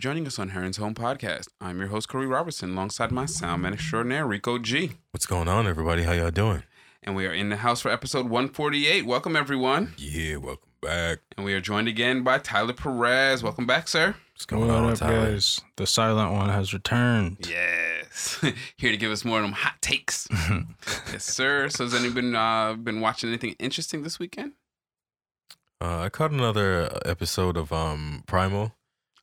[0.00, 1.48] joining us on Heron's Home Podcast.
[1.60, 4.92] I'm your host, Corey Robertson, alongside my sound man extraordinaire, Rico G.
[5.10, 6.04] What's going on, everybody?
[6.04, 6.62] How y'all doing?
[7.02, 9.04] And we are in the house for episode 148.
[9.04, 9.92] Welcome, everyone.
[9.98, 11.18] Yeah, welcome back.
[11.36, 13.42] And we are joined again by Tyler Perez.
[13.42, 14.14] Welcome back, sir.
[14.32, 15.32] What's going what on, up, Tyler?
[15.32, 15.60] guys?
[15.76, 17.46] The silent one has returned.
[17.46, 18.42] Yes.
[18.78, 20.26] Here to give us more of them hot takes.
[21.12, 21.68] yes, sir.
[21.68, 24.52] So has anyone uh, been watching anything interesting this weekend?
[25.78, 28.72] Uh, I caught another episode of um Primal.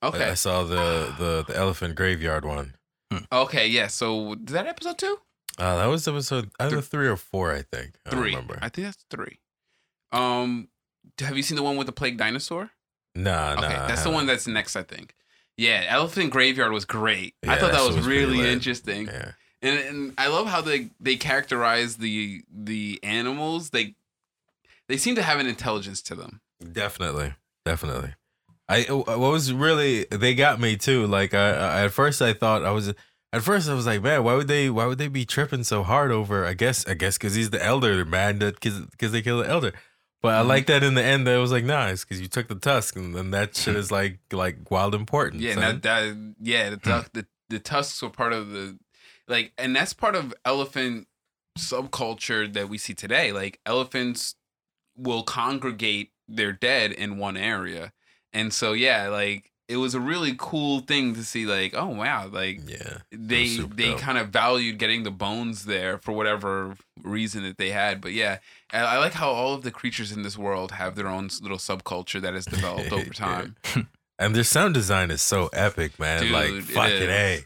[0.02, 0.30] I- Okay.
[0.30, 2.74] I, saw the, the the elephant graveyard one.
[3.32, 3.88] Okay, yeah.
[3.88, 5.18] So is that episode two?
[5.58, 7.96] Uh, that was episode either three or four, I think.
[8.06, 8.30] I don't Three.
[8.30, 8.58] remember.
[8.62, 9.40] I think that's three.
[10.12, 10.68] Um,
[11.20, 12.70] have you seen the one with the plague dinosaur?
[13.16, 13.64] Nah, nah.
[13.66, 15.14] Okay, I that's the one that's next, I think.
[15.56, 17.34] Yeah, Elephant Graveyard was great.
[17.42, 19.32] I thought that that was, was really interesting, Yeah.
[19.60, 23.70] and and I love how they they characterize the the animals.
[23.70, 23.96] They
[24.88, 26.40] they seem to have an intelligence to them.
[26.72, 28.14] Definitely, definitely.
[28.68, 31.06] I uh, what was really they got me too.
[31.06, 32.88] Like I, I at first I thought I was
[33.32, 35.82] at first I was like, man, why would they why would they be tripping so
[35.82, 36.44] hard over?
[36.44, 39.72] I guess I guess because he's the elder, man, that because they killed the elder.
[40.20, 40.48] But I Mhm.
[40.48, 41.26] like that in the end.
[41.26, 43.76] That it was like, nah, it's because you took the tusk, and then that shit
[43.76, 45.42] is like like wild important.
[45.42, 48.78] Yeah, that, that yeah, the, duck, the the tusks were part of the
[49.28, 51.06] like, and that's part of elephant
[51.58, 53.32] subculture that we see today.
[53.32, 54.34] Like elephants
[54.96, 57.92] will congregate their dead in one area,
[58.38, 61.44] and so yeah, like it was a really cool thing to see.
[61.44, 63.98] Like, oh wow, like yeah, they they dope.
[63.98, 68.00] kind of valued getting the bones there for whatever reason that they had.
[68.00, 68.38] But yeah,
[68.72, 71.58] I, I like how all of the creatures in this world have their own little
[71.58, 73.56] subculture that has developed over time.
[74.18, 76.22] and their sound design is so epic, man.
[76.22, 77.08] Dude, like fucking is.
[77.10, 77.44] a.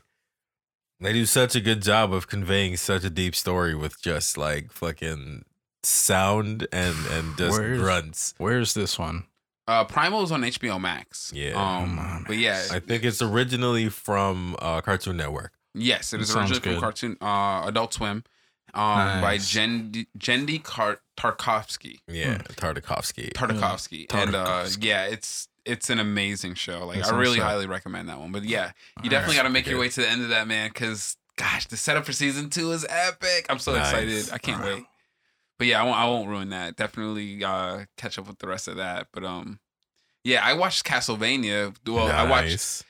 [1.00, 4.71] They do such a good job of conveying such a deep story with just like
[4.71, 5.45] fucking
[5.83, 8.34] sound and and just Where's- grunts.
[8.39, 9.25] Where's this one?
[9.72, 11.33] Uh, Primal is on HBO Max.
[11.34, 11.50] Yeah.
[11.53, 15.53] Um, Come on, but yeah, I think it's originally from uh, Cartoon Network.
[15.75, 18.25] yes, it is Sounds originally from cartoon by Adult Swim,
[18.75, 19.53] um, by Nice.
[19.53, 22.00] Genndy Genndy Kar- Tarkovsky.
[22.06, 22.41] Yeah, Hmm.
[22.53, 23.33] Tartakovsky.
[23.33, 26.87] Tartakovsky, and uh, yeah, it's it's an amazing show.
[26.87, 28.33] Like That I really highly recommend that one.
[28.33, 28.72] But yeah,
[29.03, 29.10] you Alright.
[29.10, 30.69] definitely got to make your way to the end of that, man.
[30.71, 33.47] Because gosh, the setup for season two is epic.
[33.49, 33.91] I'm so Nice.
[33.93, 34.31] excited.
[34.33, 34.77] I can't Alright.
[34.78, 34.84] wait.
[35.62, 35.97] But yeah, I won't.
[35.97, 36.75] I won't ruin that.
[36.75, 39.06] Definitely uh, catch up with the rest of that.
[39.12, 39.61] But um,
[40.25, 41.73] yeah, I watched Castlevania.
[41.87, 42.83] Well, I watched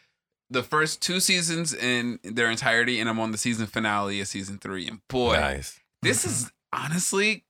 [0.49, 4.56] the first two seasons in their entirety, and I'm on the season finale of season
[4.56, 4.88] three.
[4.88, 5.81] And boy, Nice.
[6.00, 7.44] this is honestly,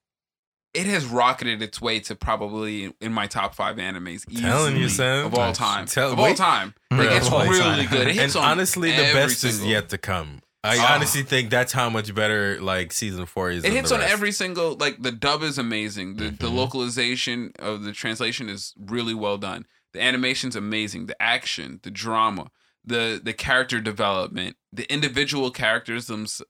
[0.75, 4.25] it has rocketed its way to probably in my top five animes.
[4.41, 4.88] telling you, easily
[5.21, 5.27] son.
[5.27, 6.75] of all time, Tell- of all time.
[6.91, 7.87] Like Yeah, it's really time.
[7.88, 8.09] good.
[8.09, 10.41] It And on honestly, the best is yet to come.
[10.65, 10.95] I Ah.
[10.95, 13.65] honestly think that's how much better like season four is.
[13.65, 16.17] It hits the on every single like the dub is amazing.
[16.17, 16.55] The the Mhm.
[16.55, 19.67] localization of the translation is really well done.
[19.93, 21.06] The animation's amazing.
[21.06, 22.50] The action, the drama,
[22.84, 26.47] the the character development, the individual characters themselves.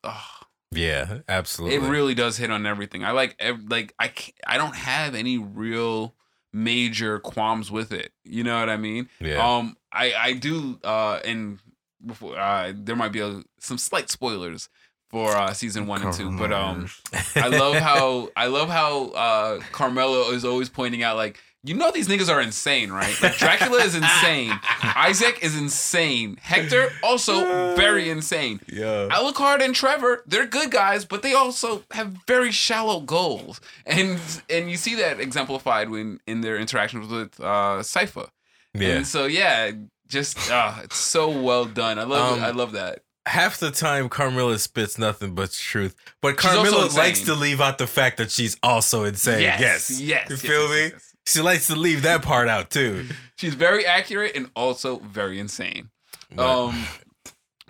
[0.74, 1.76] Yeah, absolutely.
[1.76, 3.04] it really does hit on everything.
[3.04, 6.14] I like ev- like I can't, I don't have any real
[6.52, 8.12] major qualms with it.
[8.24, 9.08] You know what I mean?
[9.20, 9.36] Yeah.
[9.46, 11.58] Um, I I do uh, and
[12.04, 14.68] before uh, there might be a, some slight spoilers
[15.10, 16.88] for uh, season one and two, but um.
[17.36, 21.38] I love how I love how uh, Carmilla is always pointing out like.
[21.64, 23.14] You know these niggas are insane, right?
[23.22, 24.50] Like Dracula is insane.
[24.82, 26.36] Isaac is insane.
[26.42, 28.58] Hector also very insane.
[28.66, 29.06] yeah.
[29.12, 34.18] Alucard and Trevor, they're good guys, but they also have very shallow goals, and
[34.50, 38.30] and you see that exemplified when in their interactions with uh, Sypha.
[38.74, 38.96] Yeah.
[38.96, 39.70] And so yeah,
[40.12, 41.98] just uh, it's so well done.
[41.98, 42.44] I love Um.
[42.44, 43.00] I love that.
[43.26, 46.98] half the time Carmilla spits nothing but truth, but She's also Carmilla insane.
[47.04, 49.40] likes to leave out the fact that she's also insane.
[49.42, 50.28] Yes, yes, yes.
[50.30, 50.80] You yes, feel yes, me?
[50.82, 51.08] yes, yes.
[51.26, 53.06] She likes to leave that part out too.
[53.38, 55.90] She's very accurate and also very insane.
[56.34, 56.84] But- Um,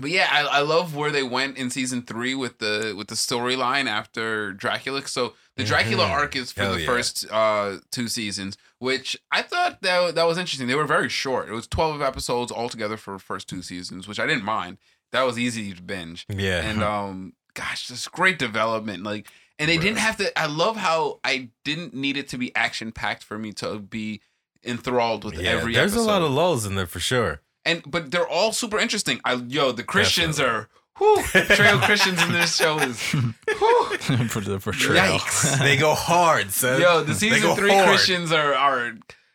[0.03, 3.15] but yeah, I, I love where they went in season three with the with the
[3.15, 5.07] storyline after Dracula.
[5.07, 6.11] So the Dracula Mhm.
[6.11, 6.87] arc is for Hell the yeah.
[6.87, 10.67] first uh, two seasons, which I thought that that was interesting.
[10.69, 11.49] They were very short.
[11.49, 14.77] It was twelve episodes altogether for the first two seasons, which I didn't mind.
[15.13, 16.27] That was easy to binge.
[16.29, 19.03] yeah, And um, gosh, just great development.
[19.03, 19.29] Like,
[19.59, 20.37] and they didn't have to.
[20.39, 24.21] I love how I didn't need it to be action packed for me to be
[24.65, 25.51] enthralled with yeah.
[25.51, 25.75] every.
[25.75, 27.41] There's episode a lot of lulls in there for sure.
[27.65, 29.21] And but they're all super interesting.
[29.25, 30.69] I yo, the Christians are
[30.99, 33.97] whew, portrayal of Christians in this show is whew,
[34.29, 35.19] for the portrayal.
[35.19, 35.59] yikes.
[35.59, 36.81] They go hard, son.
[36.81, 37.89] Yo, the season three hard.
[37.89, 38.93] Christians are are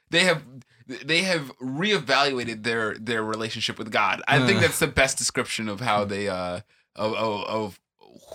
[0.09, 0.43] they have
[1.05, 4.21] they have reevaluated their their relationship with God.
[4.27, 4.61] I think Uh.
[4.61, 6.61] that's the best description of how they uh
[6.95, 7.79] of of, of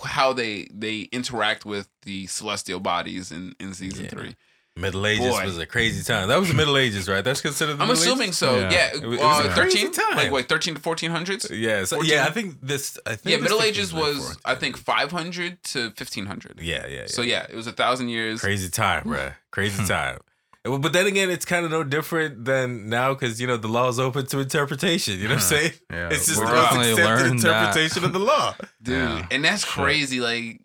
[0.05, 4.09] how they they interact with the celestial bodies in in season Yeah.
[4.11, 4.35] three.
[4.75, 5.43] Middle Ages Boy.
[5.45, 6.27] was a crazy time.
[6.29, 7.23] That was the Middle Ages, right?
[7.23, 7.77] That's considered.
[7.77, 8.37] The I'm Middle assuming Ages?
[8.39, 8.55] so.
[8.59, 8.71] Yeah.
[8.71, 10.15] Yeah, It was- it was uh, a crazy thirteen, time.
[10.17, 11.49] like what, thirteen to fourteen hundreds.
[11.51, 12.11] Yeah, so, 14?
[12.11, 12.25] yeah.
[12.25, 12.97] I think this.
[13.05, 16.59] I think Yeah, this Middle Ages was I think 500 to 1500.
[16.59, 16.95] Yeah, yeah.
[16.95, 17.03] yeah.
[17.07, 18.41] So yeah, it was a thousand years.
[18.41, 19.33] crazy time, bruh.
[19.51, 20.17] Crazy time.
[20.65, 23.67] Well, But then again, it's kind of no different than now because you know the
[23.67, 25.19] law is open to interpretation.
[25.19, 25.71] You know what I'm saying?
[25.91, 27.63] Yeah, It's just we the most accepted learned that.
[27.75, 28.55] interpretation of the law.
[28.81, 29.27] dude Yeah.
[29.29, 30.61] and that's crazy like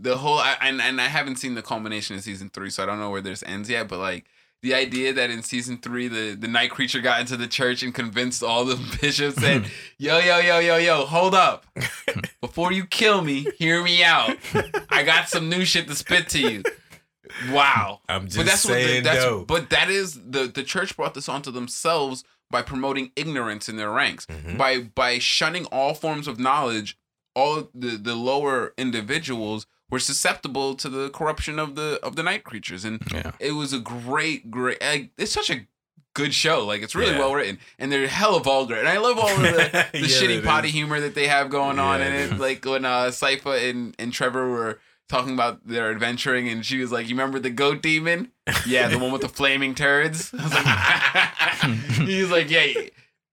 [0.00, 2.86] the whole I, and, and i haven't seen the culmination of season three so i
[2.86, 4.26] don't know where this ends yet but like
[4.62, 7.94] the idea that in season three the, the night creature got into the church and
[7.94, 9.66] convinced all the bishops said
[9.98, 11.64] yo yo yo yo yo hold up.
[12.40, 14.36] Before you kill me hear me out.
[14.90, 16.62] I got some new shit to spit to you.
[17.50, 18.00] Wow.
[18.08, 19.44] I'm just but that's what the, saying, that's though.
[19.44, 23.90] but that is the the church brought this onto themselves by promoting ignorance in their
[23.90, 24.26] ranks.
[24.26, 24.56] Mhm.
[24.58, 26.98] by by shunning all forms of knowledge
[27.34, 32.44] all the the lower individuals were susceptible to the corruption of the of the night
[32.44, 32.84] creatures.
[32.84, 33.32] And Yeah.
[33.40, 35.66] it was a great great like, it's such a
[36.14, 36.64] good show.
[36.66, 37.18] Like it's really Yeah.
[37.20, 37.58] well written.
[37.78, 40.74] And they're hella vulgar and i love all of the, the Yeah, shitty potty is.
[40.74, 42.38] humor that they have going on in it.
[42.38, 46.92] like when uh Sypha and and trevor were talking about their adventuring and she was
[46.92, 48.30] like you remember the goat demon?
[48.66, 50.32] Yeah the one with the flaming turds.
[50.34, 50.66] Like,
[51.92, 52.66] he's like yeah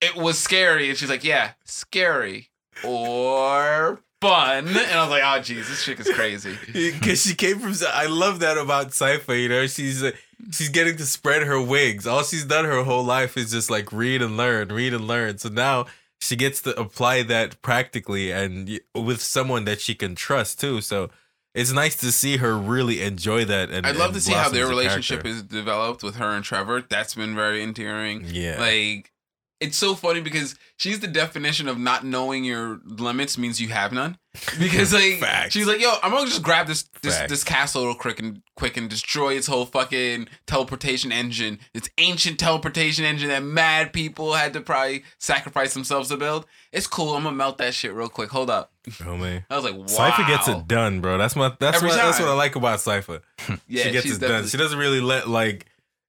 [0.02, 0.90] it was scary.
[0.90, 2.50] And she's like yeah scary
[2.84, 4.00] or
[4.30, 7.74] fun and i was like oh jeez this chick is crazy Because she came from.
[7.88, 9.40] I love that about Sypha.
[9.42, 10.12] You know, she's uh,
[10.52, 12.06] she's getting to spread her wings.
[12.08, 15.38] All she's done her whole life is just like read and learn, read and learn.
[15.38, 15.86] So now
[16.20, 20.82] she gets to apply that practically and with someone that she can trust too.
[20.82, 21.10] So
[21.54, 23.70] it's nice to see her really enjoy that.
[23.70, 25.30] And i'd love and to see how their relationship character.
[25.30, 29.12] is developed with her and trevor that's been very endearing Yeah, Like,
[29.60, 33.92] it's so funny because she's the definition of not knowing your limits means you have
[33.94, 34.18] none.
[34.60, 35.54] Because like Facts.
[35.54, 37.30] she's like, yo, I'm gonna just grab this this Facts.
[37.32, 41.60] this castle real quick and quick and destroy its whole fucking teleportation engine.
[41.74, 46.46] Its ancient teleportation engine that mad people had to probably sacrifice themselves to build.
[46.74, 47.16] It's cool.
[47.16, 48.30] I'm gonna melt that shit real quick.
[48.32, 48.74] Hold up.
[49.06, 49.46] oh man.
[49.50, 49.86] I was like, wow.
[49.86, 51.18] Sypha gets it done, bro.
[51.18, 53.22] That's my that's Every what that's what I like about Sypha.
[53.68, 54.48] Yeah, she gets it done.
[54.48, 55.66] She doesn't really let like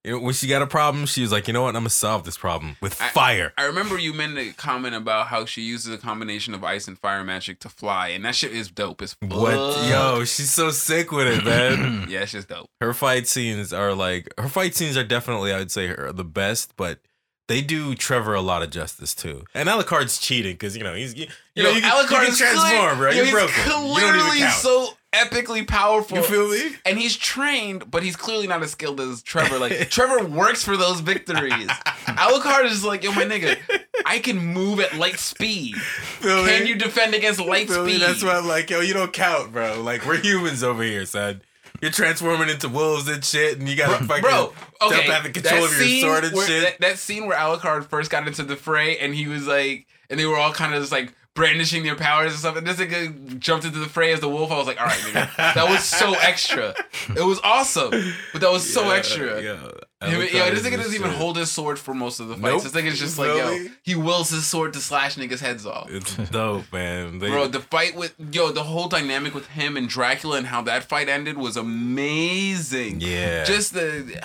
[0.07, 1.91] you know when she got a problem, she was like, you know what, I'm gonna
[1.91, 3.53] solve this problem with I- fire.
[3.59, 6.99] I remember you made a comment about how she uses a combination of ice and
[6.99, 9.31] fire magic to fly, and that shit is dope as fuck.
[9.33, 12.07] What yo, she's so sick with it, man.
[12.09, 12.71] Yeah, it's just dope.
[12.81, 16.25] her fight scenes are like her fight scenes are definitely I would say are the
[16.25, 17.01] best, but
[17.49, 19.45] they do Trevor a lot of justice too.
[19.55, 22.99] And Alucard's cheating because you know he's you, you know you, can- you can transform,
[22.99, 23.11] bro.
[23.11, 23.55] Yo, You're he's broken.
[23.65, 24.53] You don't even clearly count.
[24.55, 26.19] so epically powerful.
[26.19, 26.77] you feel me?
[26.85, 29.59] and he's trained, but he's clearly not as skilled as Trevor.
[29.59, 31.69] Like Trevor works for those victories.
[32.07, 33.59] Alucard is like, yo, my nigga,
[34.05, 35.77] I can move at light speed.
[35.77, 36.69] Feel Can me?
[36.69, 37.95] you defend against light Feel me?
[37.95, 38.03] speed?
[38.03, 39.81] That's why I'm like, yo, you don't count, bro.
[39.83, 41.43] Like we're humans over here, son.
[41.83, 45.31] You're transforming into wolves and shit, and you gotta fucking Bro, okay, jump out the
[45.31, 46.63] control of your sword and where, shit.
[46.63, 50.19] That, that scene where Alucard first got into the fray, and he was like, and
[50.19, 52.57] they were all kind of just like brandishing their powers and stuff.
[52.57, 54.51] And this nigga jumped into the fray as the wolf.
[54.51, 56.75] I was like, all right, nigga, that was so extra.
[57.11, 57.91] It was awesome,
[58.33, 59.41] but that was so extra.
[59.41, 59.53] Yeah,
[60.09, 62.35] Him- Alucard yo, this is nigga doesn't even hold his sword for most of the
[62.35, 62.65] fights.
[62.65, 62.73] Nope.
[62.73, 65.89] This nigga's just like, yo, he wills his sword to slash niggas' heads off.
[65.91, 67.19] It's dope, man.
[67.21, 70.63] They, Bro, the fight with yo, the whole dynamic with him and Dracula and how
[70.63, 73.01] that fight ended was amazing.
[73.01, 73.45] yeah.
[73.45, 74.19] Just the,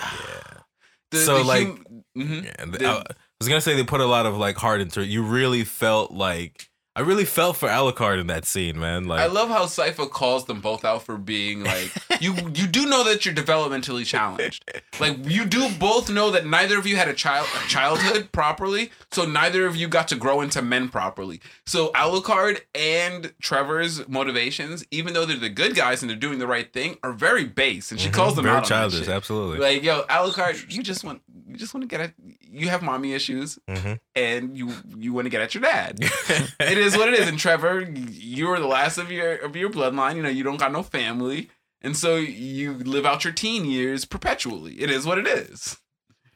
[1.10, 2.44] the So, the like, hum- mhm.
[2.44, 3.04] Yeah, The- I, I
[3.44, 5.08] was gonna say they put a lot of like heart into it.
[5.08, 9.04] You really felt like I really felt for Alucard in that scene, man.
[9.06, 12.34] Like I love how Sypha calls them both out for being like you.
[12.54, 14.62] You do know that you're developmentally challenged.
[15.00, 18.90] Like you do both know that neither of you had a child a childhood properly,
[19.10, 21.40] so neither of you got to grow into men properly.
[21.64, 26.46] So Alucard and Trevor's motivations, even though they're the good guys and they're doing the
[26.46, 27.90] right thing, are very base.
[27.90, 28.52] And she calls them Mm-hmm.
[28.52, 29.58] very out on that childish, absolutely.
[29.60, 33.12] Like yo, Alucard, you just want you just want to get at you have mommy
[33.14, 33.98] issues Mhm.
[34.14, 35.98] and you you want to get at your dad.
[36.60, 37.28] it is what it is.
[37.28, 40.16] And Trevor, you're the last of your of your bloodline.
[40.16, 44.04] You know, you don't got no family, and so you live out your teen years
[44.04, 44.74] perpetually.
[44.80, 45.78] It is what it is.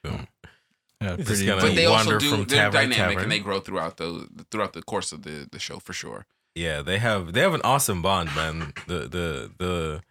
[0.04, 1.46] Yeah, pretty.
[1.46, 3.18] gonna But they also do they're dynamic tavern.
[3.24, 6.26] and they grow throughout the throughout the course of the the show for sure.
[6.54, 8.72] yeah, they have they have an awesome bond, man.
[8.86, 10.02] the the the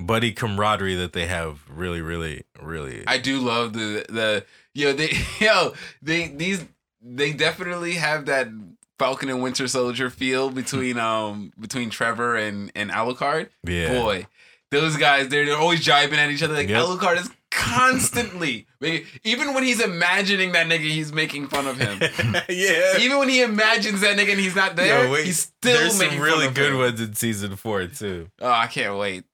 [0.00, 3.04] buddy camaraderie that they have really, really, really.
[3.06, 6.64] I do love the the yo they yo they these
[7.02, 8.48] they definitely have that
[8.98, 13.48] Falcon and Winter Soldier feel between um between Trevor and and Alucard.
[13.66, 13.92] yeah.
[13.92, 14.26] Boy,
[14.70, 16.54] those guys they're they're always jibing at each other.
[16.54, 16.84] Like Yep.
[16.84, 18.66] Alucard is constantly.
[19.24, 21.98] Even when he's imagining that nigga, he's making fun of him.
[22.48, 22.98] yeah.
[22.98, 25.98] Even when he imagines that nigga and he's not there, Yo, wait, he's still There's
[25.98, 26.78] making some really good him.
[26.78, 28.28] ones in season four too.
[28.40, 29.24] Oh, I can't wait.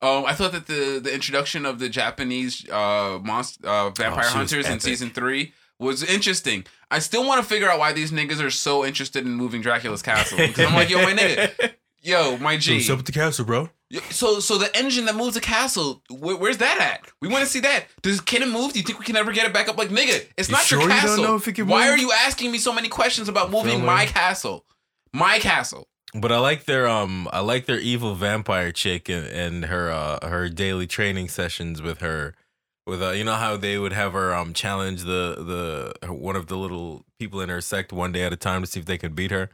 [0.00, 4.28] Um, I thought that the the introduction of the Japanese uh monster uh, vampire Oh,
[4.30, 6.64] hunters in season three was interesting.
[6.90, 10.02] I still want to figure out why these niggas are so interested in moving Dracula's
[10.02, 10.38] castle.
[10.38, 12.74] Because I'm like, yo, my nigga, yo, my G.
[12.76, 13.68] What's up with the castle, bro?
[14.10, 17.10] So, so the engine that moves the castle, where, where's that at?
[17.22, 17.86] We want to see that.
[18.02, 18.72] Does can it move?
[18.74, 19.78] Do you think we can ever get it back up?
[19.78, 21.24] Like, nigga, it's You not sure your you don't castle.
[21.24, 21.94] know if it can Why move?
[21.94, 23.86] are you asking me so many questions about moving Feel me?
[23.86, 24.64] my castle?
[25.14, 25.88] My castle.
[26.14, 30.26] But I like their um I like their evil vampire chick and, and her uh
[30.26, 32.34] her daily training sessions with her
[32.86, 36.46] with uh you know how they would have her um challenge the the one of
[36.46, 38.96] the little people in her sect one day at a time to see if they
[38.96, 39.50] could beat her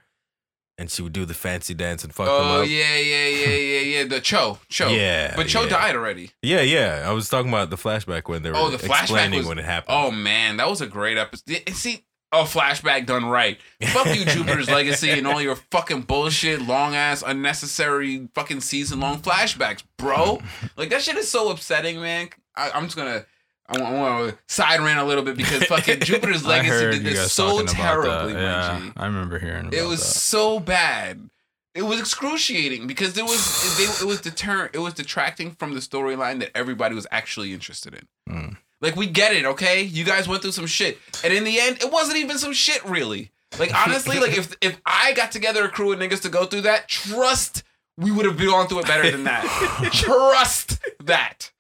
[0.78, 2.58] and she would do the fancy dance and fuck them up.
[2.58, 4.04] Oh yeah, yeah, yeah, yeah, yeah.
[4.04, 4.88] The Cho, Cho.
[4.88, 5.68] Yeah, but Cho yeah.
[5.68, 6.32] died already.
[6.42, 7.04] Yeah, yeah.
[7.06, 9.64] I was talking about the flashback when they were Oh, the explaining was- when it
[9.64, 9.96] happened.
[9.96, 11.62] Oh man, that was a great episode.
[11.66, 12.04] And See,
[12.40, 13.58] a flashback done right.
[13.88, 19.20] Fuck you, Jupiter's Legacy, and all your fucking bullshit, long ass, unnecessary, fucking season long
[19.20, 20.40] flashbacks, bro.
[20.76, 22.28] Like that shit is so upsetting, man.
[22.56, 23.26] I, I'm just gonna.
[23.66, 27.02] I want, I want to side rant a little bit because fucking Jupiter's Legacy did
[27.04, 28.34] this so terribly.
[28.34, 28.90] Yeah.
[28.96, 30.06] I remember hearing about It was that.
[30.06, 31.30] so bad.
[31.74, 35.80] It was excruciating because it was they, it was deter it was detracting from the
[35.80, 38.32] storyline that everybody was actually interested in.
[38.32, 38.56] Mm.
[38.84, 39.82] Like we get it, okay?
[39.82, 42.84] You guys went through some shit, and in the end, it wasn't even some shit
[42.84, 43.30] really.
[43.58, 46.62] Like honestly, like if if I got together a crew of niggas to go through
[46.62, 47.62] that, trust
[47.96, 49.44] we would have gone through it better than that.
[49.92, 51.50] trust that.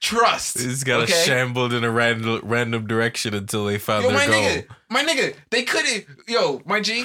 [0.00, 0.56] Trust.
[0.56, 1.22] Just got okay?
[1.24, 4.42] shambled in a random random direction until they found Yo, their my goal.
[4.42, 6.06] nigga, my nigga, they couldn't.
[6.26, 7.04] Yo, my G,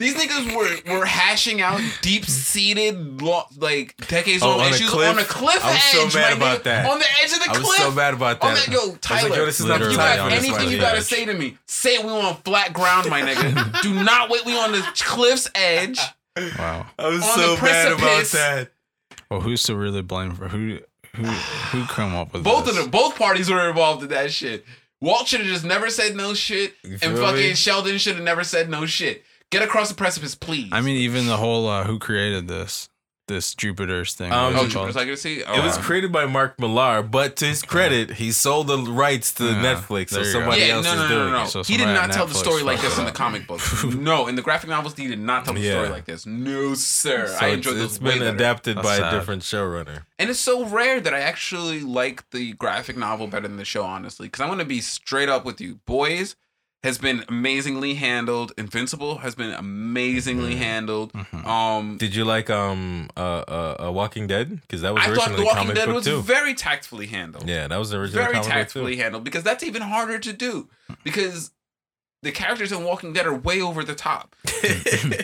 [0.00, 5.18] these niggas were were hashing out deep seated, like decades Oh, long a issues on
[5.18, 6.14] a cliff I was so edge.
[6.14, 6.90] mad my about nigga, that.
[6.90, 7.56] On the edge of the cliff?
[7.56, 8.66] I was so mad about On that.
[8.66, 10.78] that, yo, Tyler, like, yo, this is not you got on time this anything you
[10.78, 11.04] gotta edge.
[11.04, 12.04] say to me, say it.
[12.04, 13.82] We on flat ground, my nigga.
[13.82, 14.44] Do not wait.
[14.44, 16.00] We on the cliff's edge.
[16.58, 16.86] Wow.
[16.98, 18.70] I was so the mad about that.
[19.30, 20.78] Well, who's to really blame for who?
[21.16, 21.24] Who?
[21.24, 22.76] Who come up with Both this?
[22.76, 24.64] of them, both parties were involved in that shit.
[25.00, 27.54] Walt should have just never said no shit, and fucking me?
[27.54, 29.24] Sheldon should have never said no shit.
[29.50, 30.68] Get across the precipice, please.
[30.72, 32.88] I mean, even the whole uh, who created this
[33.26, 34.32] this Jupiter's thing.
[34.32, 34.88] Um, oh, what is it called?
[34.88, 35.44] Jupiter's Legacy.
[35.44, 39.32] Oh, It was created by Mark Millar, but to his credit, he sold the rights
[39.34, 40.38] to Yeah, Netflix, so there you go.
[40.40, 41.42] somebody yeah, else no, is no, no, doing no, no.
[41.44, 41.48] it.
[41.48, 43.60] So he did not at tell the story like this in the comic book.
[43.94, 46.26] no, in the graphic novels, he did not tell the story like this.
[46.26, 47.28] No, sir.
[47.28, 48.34] So I it's- enjoyed it's it's been better.
[48.34, 49.14] adapted That's by sad.
[49.14, 50.02] a different showrunner.
[50.18, 53.84] And it's so rare that I actually like the graphic novel better than the show,
[53.84, 54.26] honestly.
[54.26, 55.76] Because I want to be straight up with you.
[55.86, 56.34] Boys
[56.82, 58.52] has been amazingly handled.
[58.56, 60.58] Invincible has been amazingly Mhm.
[60.58, 61.12] handled.
[61.12, 61.46] Mhm.
[61.46, 64.60] Um, Did you like um uh uh, uh Walking Dead?
[64.62, 66.22] Because that was I thought The Walking Dead was too.
[66.22, 67.48] very tactfully handled.
[67.48, 70.32] yeah, that was the original very comic book tactfully handled because that's even harder to
[70.32, 70.68] do
[71.04, 71.50] because
[72.22, 74.34] the characters in Walking Dead are way over the top.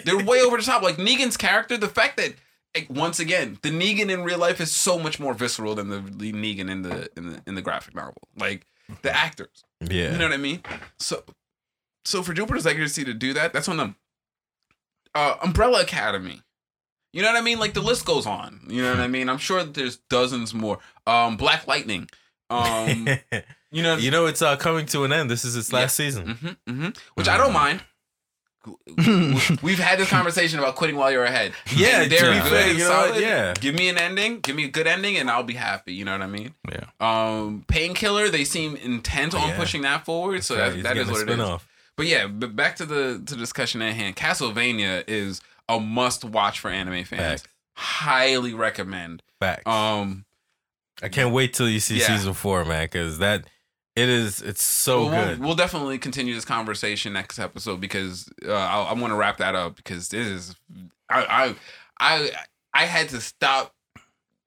[0.04, 0.82] They're way over the top.
[0.82, 2.34] Like Negan's character, the fact that
[2.75, 6.00] like, once again, the Negan in real life is so much more visceral than the,
[6.00, 8.22] the Negan in the in the in the graphic novel.
[8.38, 8.66] Like
[9.02, 10.62] the actors, yeah, you know what I mean?
[10.98, 11.22] So,
[12.06, 13.96] so for Jupiter's Legacy to do that, that's on them.
[15.14, 16.42] Uh, Umbrella Academy.
[17.12, 17.58] You know what I mean?
[17.58, 18.60] Like the list goes on.
[18.68, 19.28] You know what I mean?
[19.30, 20.78] I'm sure that there's dozens more.
[21.06, 22.08] Um, Black Lightning.
[22.50, 23.08] Um,
[23.72, 25.30] you know, you know it's uh, coming to an end.
[25.30, 26.56] This is its last season.
[26.66, 27.82] hmm hmm Which I don't mind.
[29.62, 31.52] We've had this conversation about quitting while you're ahead.
[31.75, 33.08] Yeah, And they're to good you know what?
[33.08, 33.22] solid.
[33.22, 33.54] Yeah.
[33.54, 34.40] Give me an ending.
[34.40, 35.94] Give me a good ending, and I'll be happy.
[35.94, 36.54] You know what I mean?
[36.70, 36.84] Yeah.
[37.00, 38.28] Um, Painkiller.
[38.28, 39.56] They seem intent on Yeah.
[39.56, 41.34] pushing that forward, so that, that is what it is.
[41.34, 41.66] spin-off.
[41.96, 44.16] But yeah, but back to the to discussion at hand.
[44.16, 47.42] Castlevania is a must watch for anime fans.
[47.42, 47.44] Facts.
[47.74, 49.22] Highly recommend.
[49.40, 49.66] Facts.
[49.66, 50.24] Um,
[51.02, 52.06] I can't wait till you see Yeah.
[52.06, 53.46] season four, man, because that
[53.94, 54.42] it is.
[54.42, 55.38] It's so Well, we'll- good.
[55.40, 59.54] We'll, definitely continue this conversation next episode because uh, I, I want to wrap that
[59.54, 60.56] up because this is
[61.08, 61.54] I I
[61.98, 62.30] I
[62.74, 63.74] I had to stop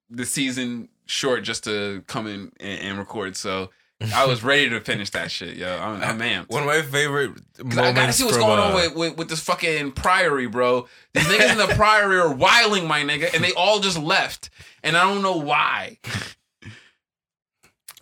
[0.08, 3.36] the season short just to come in and, and record.
[3.36, 3.70] So
[4.14, 5.76] I was ready to finish that shit, yo.
[5.78, 6.48] I'm, I'm amped.
[6.50, 7.78] One of my favorite moments.
[7.78, 10.88] I gotta see what's going uh, on with, with, with this fucking priory, bro.
[11.12, 14.48] These niggas in the priory are wiling my nigga, and they all just left,
[14.82, 15.98] and I don't know why.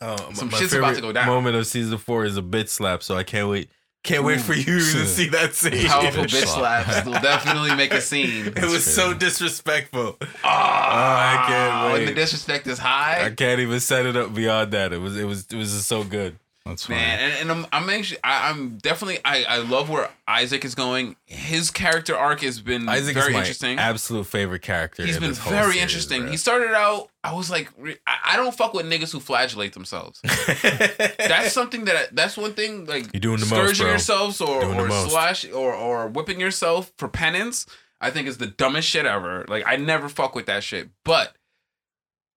[0.00, 1.26] Uh, Some my shit's about to go down.
[1.26, 3.68] Moment of season four is a bit slap, so I can't wait.
[4.08, 5.86] Can't wait for you to see that scene.
[5.86, 8.46] Powerful bitch bitch slaps will definitely make a scene.
[8.46, 10.00] It was That's so disrespectful.
[10.00, 10.48] Oh, disrespectful.
[10.48, 12.04] I can't When wait.
[12.06, 14.92] the disrespect is high, I can't even set it up beyond that.
[14.94, 16.38] It was it was it was just so good.
[16.68, 17.00] That's funny.
[17.00, 20.74] Man, and, and I'm I'm actually I, I'm definitely I I love where Isaac is
[20.74, 21.16] going.
[21.24, 23.78] His character arc has been Isaac very is my interesting.
[23.78, 25.04] absolute favorite character.
[25.04, 26.22] He's been very series, interesting.
[26.22, 26.30] bro.
[26.30, 27.08] He started out.
[27.24, 27.70] I was like,
[28.06, 30.20] I, I don't fuck with niggas who flagellate themselves.
[30.62, 32.84] That's something that I, that's one thing.
[32.86, 33.90] Like You're doing the most, scourging bro.
[33.92, 35.10] yourselves or Doing or most.
[35.10, 37.66] slash or or whipping yourself for penance.
[38.00, 39.44] I think is the dumbest shit ever.
[39.48, 40.90] Like I never fuck with that shit.
[41.04, 41.34] But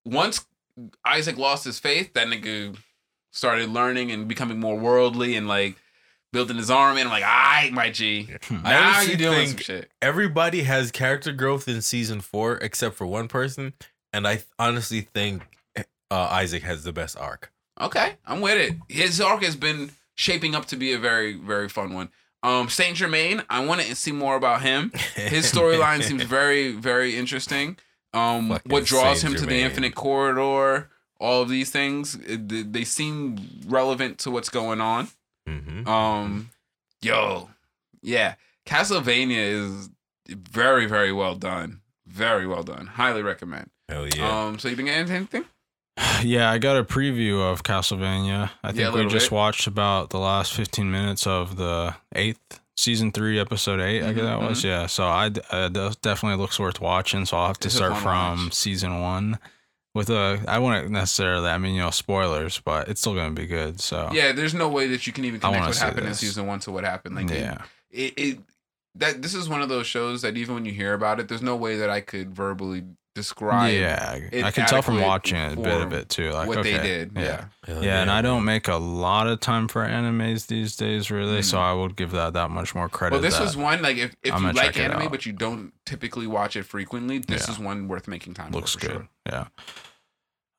[0.05, 0.45] once
[1.05, 2.75] Isaac lost his faith, that nigga
[3.31, 5.75] started learning and becoming more worldly and like
[6.31, 7.01] building his army.
[7.01, 8.29] And I'm like, I my G.
[8.49, 9.91] Now you doing some shit.
[10.01, 13.73] everybody has character growth in season four except for one person,
[14.13, 15.43] and I honestly think
[15.77, 17.51] uh, Isaac has the best arc.
[17.79, 18.77] Okay, I'm with it.
[18.89, 22.09] His arc has been shaping up to be a very, very fun one.
[22.43, 24.91] Um, Saint Germain, I want to see more about him.
[25.15, 27.77] His storyline seems very, very interesting.
[28.13, 30.89] Um, Fucking what draws him to the Infinite Corridor,
[31.21, 35.07] all of these things, it- they- they seem relevant to what's going on.
[35.47, 36.49] hmm Um,
[37.01, 37.49] yo,
[38.01, 38.35] yeah,
[38.65, 39.89] Castlevania is
[40.27, 41.81] very, very well done.
[42.07, 42.87] Very well done.
[42.87, 43.69] Highly recommend.
[43.87, 44.45] Hell yeah.
[44.47, 45.45] Um, so you been getting anything?
[46.23, 48.51] Yeah, I got a preview of Castlevania.
[48.63, 49.35] I Yeah, think we just bit.
[49.35, 54.23] watched about the last 15 minutes of the eighth season three, episode 8 I guess
[54.23, 54.63] that Mhm, was.
[54.63, 55.69] Yeah, so I, uh,
[56.01, 57.25] definitely looks worth watching.
[57.25, 58.53] So I'll have to It's start from watch.
[58.53, 59.39] season one.
[59.93, 61.49] With a, I wouldn't necessarily.
[61.49, 63.81] I mean, you know, spoilers, but it's still gonna be good.
[63.81, 66.59] So Yeah, there's no way that you can even connect what happened in season one
[66.61, 67.15] to what happened.
[67.15, 68.39] Like, it- yeah, it, it,
[68.95, 71.41] that this is one of those shows that even when you hear about it, there's
[71.41, 74.15] no way that I could verbally describe yeah.
[74.31, 76.31] it I can tell from adequate watching a bit of for it too.
[76.31, 77.11] Like what okay, they did.
[77.15, 77.45] Yeah.
[77.65, 81.41] Hell Yeah, and I don't make a lot of time for animes these days, really.
[81.41, 81.61] So Mm.
[81.61, 83.15] I would give that that much more credit.
[83.15, 85.73] Well, this that was one like if, if I'm you like anime but you don't
[85.85, 87.53] typically watch it frequently, this Yeah.
[87.53, 88.79] is one worth making time looks for.
[88.79, 88.93] for good.
[88.93, 89.07] Sure.
[89.27, 89.45] Yeah.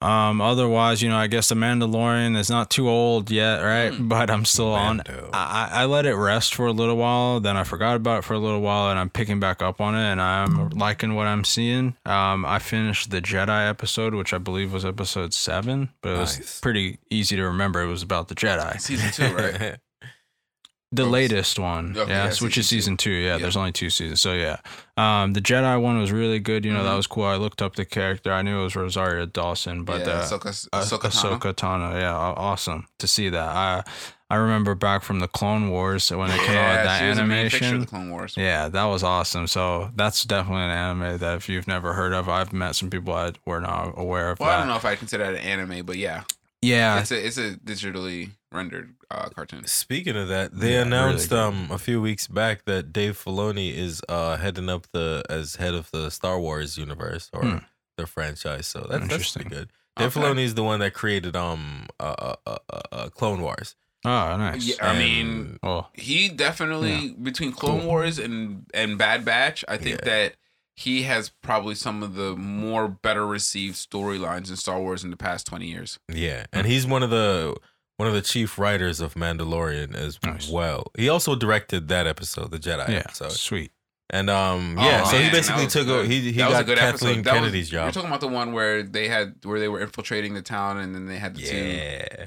[0.02, 0.40] Um.
[0.40, 3.92] Otherwise, you know, I guess the Mandalorian is not too old yet, right?
[3.92, 4.08] Mm.
[4.08, 4.98] But I'm still on.
[4.98, 5.30] Mando.
[5.32, 8.24] I, I I let it rest for a little while, then I forgot about it
[8.24, 11.26] for a little while, and I'm picking back up on it, and I'm liking what
[11.26, 11.96] I'm seeing.
[12.04, 16.38] Um, I finished the Jedi episode, which I believe was episode seven, but it was
[16.38, 16.60] Nice.
[16.60, 17.82] pretty easy to remember.
[17.82, 19.76] It was about the Jedi, Season two, right?
[20.92, 23.10] the latest one, Okay, yeah, yeah, which is season season two.
[23.10, 23.38] Yeah, Yeah.
[23.38, 24.58] there's only two seasons, so yeah.
[24.96, 26.64] Um, the Jedi one was really good.
[26.64, 26.84] You know, Mhm.
[26.84, 27.24] that was cool.
[27.24, 28.32] I looked up the character.
[28.32, 31.54] I knew it was Rosario Dawson, but yeah, uh, Ahsoka, Ah- Ahsoka, Tano.
[31.54, 32.00] Tano.
[32.00, 33.48] Yeah, awesome to see that.
[33.48, 33.82] I
[34.30, 37.18] I remember back from the Clone Wars when they came out with that she was
[37.18, 37.80] a main fixture of animation.
[37.80, 38.34] the Clone Wars.
[38.36, 39.46] Yeah, that was awesome.
[39.46, 43.14] So that's definitely an anime that if you've never heard of, I've met some people
[43.14, 45.84] that were not aware of Well, I don't know if I consider that an anime,
[45.84, 46.22] but yeah,
[46.62, 49.66] Yeah, it's a it's a digitally rendered uh, cartoon.
[49.66, 51.38] Speaking of that, they Yeah, announced good.
[51.38, 55.74] um a few weeks back that Dave Filoni is uh heading up the as head
[55.74, 57.56] of the Star Wars universe or Hmm.
[57.96, 58.66] the franchise.
[58.66, 59.42] So that's that's Interesting.
[59.42, 59.68] pretty good.
[59.96, 60.20] Dave Okay.
[60.26, 63.74] Filoni is the one that created um uh, uh, uh, uh, uh Clone Wars.
[64.04, 64.64] oh nice.
[64.66, 69.76] Yeah, I And- mean, Well, he definitely between Clone Wars and and Bad Batch, I
[69.76, 70.04] think Yeah.
[70.10, 70.34] that
[70.74, 75.16] he has probably some of the more better received storylines in Star Wars in the
[75.18, 75.98] past twenty years.
[76.12, 77.54] Yeah, and he's one of the
[78.02, 80.50] one of the chief writers of Mandalorian as Nice.
[80.50, 80.90] well.
[80.96, 83.30] He also directed that episode, the Jedi yeah, episode.
[83.30, 83.70] sweet.
[84.10, 86.02] And um Oh, yeah, so he basically took over.
[86.02, 86.10] good.
[86.10, 87.24] He he That was a got good Kathleen episode.
[87.24, 90.34] That was- Kennedy's You're talking about the one where they had where they were infiltrating
[90.34, 91.80] the town and then they had the two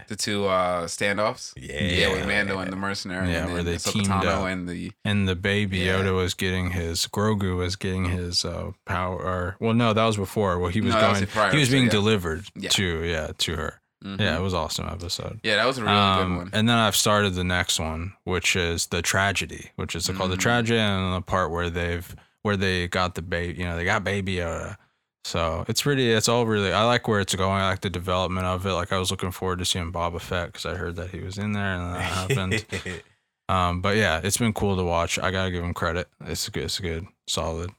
[0.07, 1.51] the two uh standoffs.
[1.57, 3.31] yeah, Yeah, with Mando and the mercenary.
[3.31, 4.47] Yeah, and where they Ahsoka teamed up.
[4.47, 5.99] and the And the baby Yeah.
[5.99, 9.17] Yoda was getting his Grogu was getting his uh power.
[9.17, 10.57] Or, well, no, that was before.
[10.57, 11.27] Well, he was No, that was going.
[11.27, 11.89] prior he was being yeah.
[11.99, 12.69] delivered Yeah.
[12.69, 13.81] to yeah to her.
[14.05, 14.19] Mhm.
[14.19, 15.39] Yeah, it was awesome episode.
[15.43, 16.49] yeah, that was a really Um, good one.
[16.53, 20.35] And then I've started the next one, which is the tragedy, which is called the
[20.37, 20.39] Mm.
[20.41, 24.03] tragedy, and the part where they've where they got the baby, you know, they got
[24.03, 24.77] baby Yoda.
[25.23, 26.71] So it's really, it's all really.
[26.71, 27.59] I like where it's going.
[27.59, 28.73] I like the development of it.
[28.73, 31.39] Like I was looking forward to seeing Boba Fett because I heard that he was
[31.39, 32.63] in there, and that happened.
[33.49, 35.17] um, but yeah, it's been cool to watch.
[35.17, 36.07] I gotta give him credit.
[36.25, 36.65] It's good.
[36.65, 37.07] It's good.
[37.27, 37.71] Solid.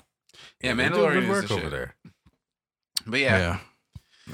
[0.61, 1.71] Yeah, They do Mandalorian good is work the over shit.
[1.71, 1.95] there.
[3.07, 3.59] But yeah, Yeah.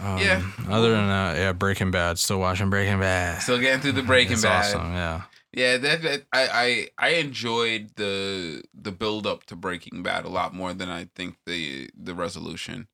[0.01, 0.43] Um, Yeah.
[0.69, 2.19] Other than that, yeah, Breaking Bad.
[2.19, 3.43] Still watching Breaking Bad.
[3.43, 4.65] still getting through the Breaking It's Bad.
[4.75, 4.93] Awesome.
[4.93, 5.23] Yeah.
[5.55, 10.31] Yeah, that, that I, I I enjoyed the the build up to Breaking Bad a
[10.31, 12.89] lot more than I think the the resolution.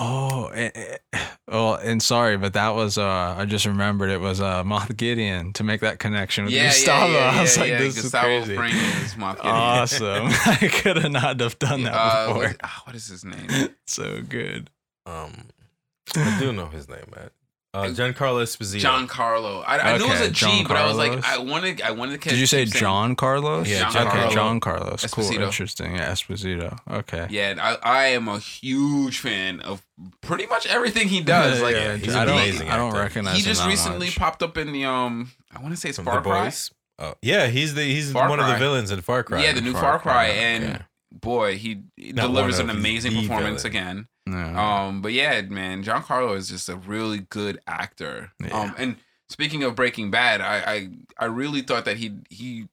[0.00, 0.96] Oh, eh, eh,
[1.46, 5.52] well, and sorry, but that was uh I just remembered it was uh Moff Gideon
[5.52, 7.12] to make that connection with yeah, Gustavo.
[7.12, 7.78] yeah, yeah, I was yeah, like, yeah.
[7.78, 8.76] this Gustavo is crazy.
[9.04, 9.54] Is Moff Gideon.
[9.54, 10.26] Awesome.
[10.46, 12.42] I could have not have done that Uh, before.
[12.42, 13.68] what, ah, what is his name?
[13.86, 14.68] so good.
[15.06, 15.44] Um,
[16.16, 17.30] I do know his name, man.
[17.72, 18.80] Uh, Giancarlo Esposito.
[18.80, 19.60] John Carlo.
[19.60, 21.24] I, I knew it was a G, John but I was like, Carlos.
[21.28, 22.18] I wanted, I wanted to.
[22.18, 23.68] Catch Did you say keep John Carlos?
[23.68, 24.30] Yeah, John okay, Carlo.
[24.34, 25.06] John Carlos.
[25.06, 25.40] Cool, Esposito.
[25.42, 25.94] interesting.
[25.94, 26.78] Yeah, Esposito.
[26.90, 27.28] Okay.
[27.30, 29.86] Yeah, and I, I am a huge fan of
[30.20, 31.62] pretty much everything he does.
[31.62, 33.00] like, yeah, he's I don't, amazing I don't actor.
[33.02, 33.34] recognize.
[33.36, 34.16] he him just that recently much.
[34.18, 36.44] popped up in the um, I want to say it's From Far the Cry.
[36.46, 36.72] boys.
[36.98, 38.54] Oh, yeah, he's the he's Far one of Cry.
[38.54, 39.44] the villains in Far Cry.
[39.44, 40.84] Yeah, the new Far Far, Cry, Cry, and okay.
[41.12, 43.76] boy, he, he Not delivers an of, he's amazing the performance villain.
[43.76, 44.08] again.
[44.26, 44.84] Yeah.
[44.86, 48.32] Um, but yeah, man, John Carlo is just a really good actor.
[48.40, 48.50] Yeah.
[48.60, 48.96] Um, and
[49.28, 52.68] speaking of Breaking Bad, I, I I really thought that he he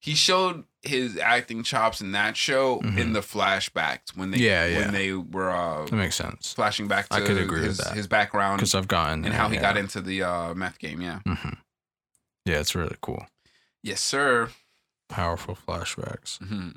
[0.00, 2.98] he showed his acting chops in that show Mhm.
[2.98, 4.78] in the flashbacks when they Yeah, yeah.
[4.80, 6.52] when they were uh, that makes sense.
[6.52, 7.94] flashing back to I could agree with that.
[7.96, 9.62] his background Because I've gotten and there, how he yeah.
[9.62, 11.00] got into the uh, meth game.
[11.00, 11.20] Yeah.
[11.26, 11.54] hmm
[12.44, 13.26] Yeah, it's really cool.
[13.82, 14.50] Yes, sir.
[15.08, 16.38] Powerful flashbacks.
[16.46, 16.70] hmm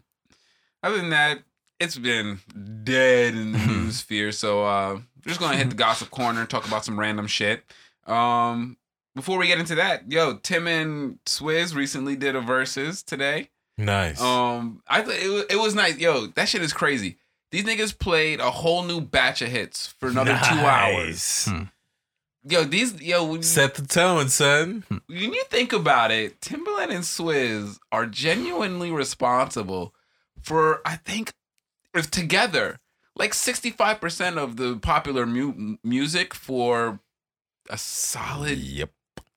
[0.82, 1.40] Other than that,
[1.80, 2.40] it's been
[2.84, 4.32] dead in the news sphere.
[4.32, 7.64] So uh, we're just gonna hit the gossip corner, and talk about some random shit.
[8.06, 8.78] Um,
[9.16, 13.50] before we get into that, yo, Tim and Swizz recently did a Verzuz today.
[13.78, 14.20] Nice.
[14.22, 15.98] Um, I thought it, wa- it was nice.
[15.98, 17.18] Yo, that shit is crazy.
[17.52, 21.46] These niggas played a whole new batch of hits for another two hours.
[21.46, 21.64] Hmm.
[22.50, 24.84] Yo, these yo when, Set the tone, son.
[24.90, 29.94] when you think about it, Timbaland and Swizz are genuinely responsible
[30.42, 31.34] for I think
[32.06, 32.80] together
[33.16, 37.00] like 65% of the popular mu- music for
[37.70, 38.92] a solid Yep.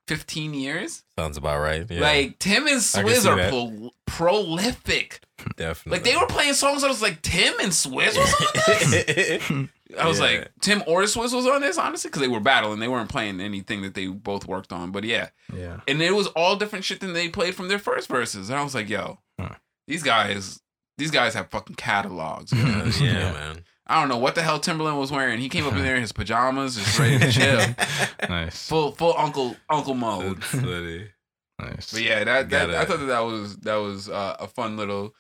[0.07, 1.05] 15 years.
[1.17, 1.87] Sounds about right.
[1.89, 5.21] Yeah, Like Tim and Swizz are pro- prolific.
[5.57, 5.93] definitely.
[5.99, 9.69] Like they were playing songs I was like Tim and Swizz was on this?
[9.99, 10.25] I was Yeah.
[10.25, 12.81] like Tim or Swizz was on this honestly because they were battling.
[12.81, 14.91] They weren't playing anything that they both worked on.
[14.91, 15.81] But yeah, Yeah.
[15.89, 18.51] and it was all different shit than they played from their first verses.
[18.51, 19.55] And I was like, yo, Huh.
[19.87, 20.61] these guys,
[21.01, 22.53] these guys have fucking catalogs.
[22.53, 22.59] yo.
[22.65, 23.33] yeah, Yeah.
[23.33, 23.65] man.
[23.89, 25.41] I don't know what the hell Timbaland was wearing.
[25.41, 27.61] He came up in there in his pajamas, just ready to chill,
[28.29, 28.69] Nice.
[28.69, 30.41] full full uncle uncle mode.
[30.41, 30.55] That's.
[31.59, 31.93] Nice.
[31.93, 35.15] But yeah, that, that I thought that, that was that was uh, a fun little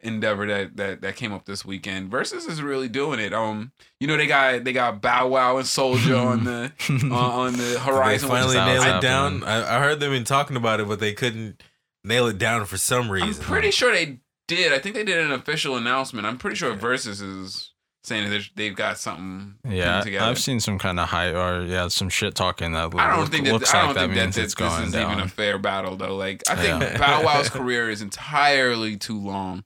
[0.00, 2.10] endeavor that that that came up this weekend.
[2.10, 3.32] Verzuz is really doing it.
[3.32, 6.70] Um, you know they got they got Bow Wow and Soulja on the
[7.04, 8.28] on, on the horizon.
[8.28, 9.42] they finally How nail it down.
[9.44, 11.62] I, I heard them been talking about it, but they couldn't
[12.04, 13.28] nail it down for some reason.
[13.42, 14.72] I'm pretty sure they did.
[14.72, 16.26] I think they did an official announcement.
[16.26, 17.72] I'm pretty sure Verzuz is
[18.04, 20.24] saying that they've got something Yeah, together.
[20.26, 23.30] I've seen some kind of hype or yeah, some shit talking that I don't look-
[23.32, 25.12] think that looks I don't that think that means this, it's this going is down.
[25.12, 26.14] even a fair battle though.
[26.14, 26.98] Like I think Yeah.
[26.98, 29.64] Bow Wow's career is entirely too long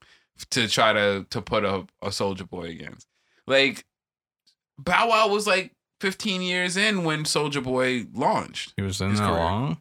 [0.52, 3.06] to try to to put a, a Soulja Boy against.
[3.46, 3.84] Like
[4.78, 8.72] Bow Wow was like 15 years in when Soulja Boy launched.
[8.76, 9.38] he was in his that career.
[9.38, 9.80] long.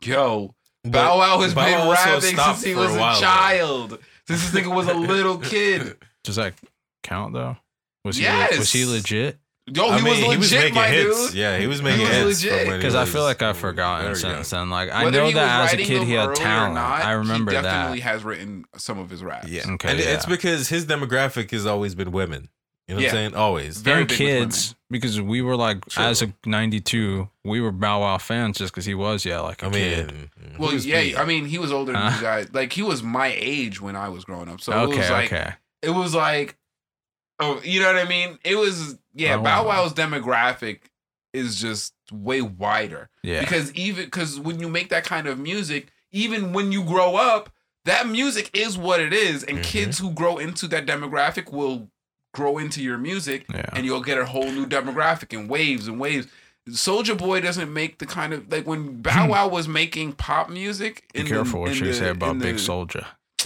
[0.00, 3.20] Yo, But Bow Wow has Bow been Wow rapping since he was a, while,
[3.88, 3.98] though.
[4.32, 4.40] Child.
[4.40, 5.96] Since this nigga was a little kid.
[6.24, 6.54] Does that
[7.02, 7.56] count though?
[8.04, 8.58] Was he Yes.
[8.58, 9.38] was he legit?
[9.72, 11.28] Yo, I he, mean, was legit, my hits.
[11.28, 11.34] dude.
[11.38, 12.52] Yeah, he was making he was hits.
[12.52, 12.68] legit.
[12.76, 14.70] Because I feel like I've forgotten since then.
[14.70, 16.74] Like I Whether know that as a kid he had early or talent.
[16.74, 17.58] not, I remember that.
[17.58, 17.72] he that.
[17.72, 19.46] definitely has written some of his raps.
[19.48, 22.48] Yeah, Okay, and it's because his demographic has always been women.
[22.88, 23.34] You know what I'm saying?
[23.34, 23.78] Always.
[23.80, 26.04] Very and big kids because we were like True.
[26.04, 29.66] as a 92 we were bow wow fans just because he was yeah like a
[29.66, 31.16] I kid mean, Well, yeah, me?
[31.16, 32.16] I mean, he was older than Huh?
[32.16, 32.48] you guys.
[32.52, 34.60] Like he was my age when I was growing up.
[34.60, 36.56] So it was like okay it was like
[37.40, 38.38] oh, you know what I mean?
[38.44, 40.80] It was yeah, Bow Bow Wow's demographic
[41.32, 43.08] is just way wider.
[43.22, 47.16] yeah Because even cuz when you make that kind of music, even when you grow
[47.16, 47.50] up,
[47.84, 49.62] that music is what it is and Mhm.
[49.64, 51.90] kids who grow into that demographic will
[52.32, 56.00] grow into your music yeah and you'll get a whole new demographic and waves and
[56.00, 56.26] waves.
[56.70, 61.04] Soulja Boy doesn't make the kind of like when Bow Wow was making pop music.
[61.12, 63.04] be careful the, what you the- say about Big Soulja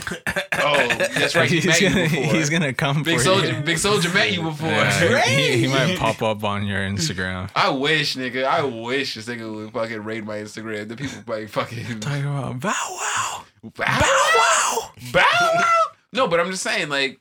[0.09, 1.49] Oh, that's right.
[1.49, 2.35] He he's met gonna before.
[2.35, 4.69] he's gonna come Big for Soulja, you Big Soulja met you before.
[4.69, 8.45] Yeah, he, he might pop up on your Instagram I wish, nigga.
[8.45, 10.89] I wish this nigga would fucking raid my Instagram.
[10.89, 14.91] The people might fucking talking about bow wow Bow Wow.
[15.13, 15.65] Bow Wow.
[16.13, 17.19] No, but I'm just saying, like,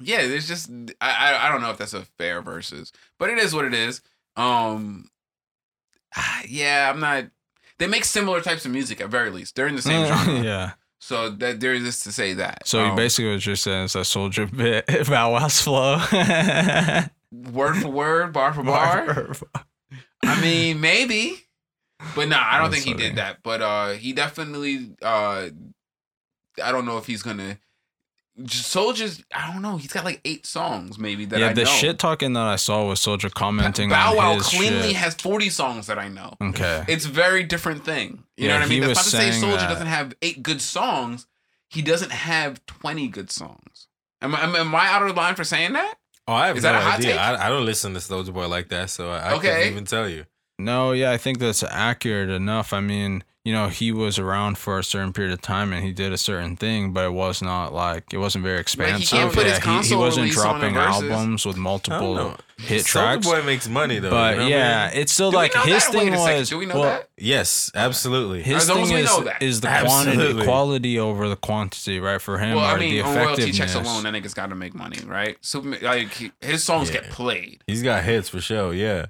[0.00, 3.38] yeah, there's just I, I I don't know if that's a fair versus, but it
[3.38, 4.00] is what it is.
[4.36, 5.08] Um,
[6.16, 7.26] ah, yeah, I'm not.
[7.78, 9.56] They make similar types of music at very least.
[9.56, 12.66] They're in the same genre, yeah so that there is this to say that.
[12.66, 15.96] so Um, basically what you're saying is that Soulja bit bow wow's flow
[17.52, 19.32] word for word, bar for bar.
[20.22, 21.36] I mean, maybe.
[22.14, 23.38] But no, I don't That's think he did that.
[23.42, 25.48] But uh he definitely uh
[26.62, 27.58] I don't know if he's gonna
[28.44, 29.76] Soulja's, I don't know.
[29.76, 31.70] He's got like eight songs, maybe that yeah, I the know.
[31.70, 34.96] shit talking that I saw was Soulja commenting Bow Wow cleanly shit.
[34.96, 36.34] has forty songs that I know.
[36.40, 36.84] okay.
[36.88, 38.24] It's a very different thing.
[38.36, 38.80] You know what I mean?
[38.82, 41.26] That's not to say Soulja doesn't have eight good songs.
[41.68, 43.88] He doesn't have twenty good songs.
[44.22, 45.94] Am I, am, am I out of line for saying that?
[46.28, 47.12] Oh, I have Is no that a hot idea.
[47.12, 47.20] take?
[47.20, 49.48] I, I don't listen to Soulja Boy like that, so I, I Okay.
[49.48, 50.26] can't even tell you.
[50.58, 52.72] No, yeah, I think that's accurate enough.
[52.74, 55.92] I mean, you know, he was around for a certain period of time and he
[55.92, 59.32] did a certain thing, but it was not like it wasn't very expansive.
[59.32, 63.26] put his yeah, he, he wasn't release on the dropping albums with multiple hit tracks.
[63.26, 64.10] Boy makes money though.
[64.10, 65.00] But you know what I yeah, mean?
[65.00, 65.92] it's still Do like his that?
[65.92, 66.50] Thing was.
[66.50, 67.08] Do we know well, that?
[67.16, 68.42] yes, absolutely.
[68.42, 72.20] His thing is, is the quantity, quality over the quantity, right?
[72.20, 74.54] For him, Well, or I mean, the on royalty checks alone, that nigga's got to
[74.54, 75.38] make money, right?
[75.40, 77.00] So like his songs Yeah.
[77.00, 77.64] get played.
[77.66, 78.74] He's got hits for sure.
[78.74, 79.06] Yeah.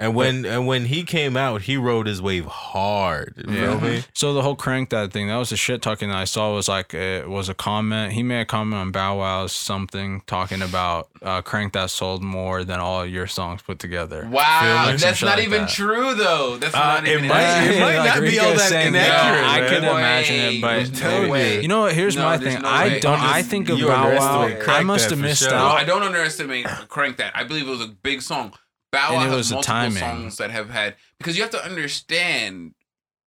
[0.00, 3.44] And when and when he came out, he rode his wave hard.
[3.48, 3.78] You Yeah.
[3.78, 4.04] feel me?
[4.12, 6.68] So the whole crank that thing, that was the shit talking that I saw was
[6.68, 8.12] like it was a comment.
[8.12, 12.64] He made a comment on Bow Wow's something talking about uh, crank that sold more
[12.64, 14.28] than all your songs put together.
[14.30, 15.70] Wow, Feel that's not like even that.
[15.70, 16.56] true though.
[16.56, 17.28] That's Uh, not it even.
[17.28, 19.68] might- it might Like not be all that saying, inaccurate, I man.
[19.70, 21.62] could imagine it, but no way.
[21.62, 21.94] you know what?
[21.94, 22.60] Here's No, my thing.
[22.60, 23.00] no I way.
[23.00, 23.20] don't.
[23.20, 24.42] I'm I think of you Bow Wow.
[24.42, 25.50] underestimate I must have missed sure.
[25.52, 25.78] No, out.
[25.78, 27.30] I don't underestimate Crank That.
[27.36, 28.52] I believe it was a big song.
[28.94, 29.98] Bow And Wow it has was the multiple timing.
[29.98, 32.74] songs that have had because you have to understand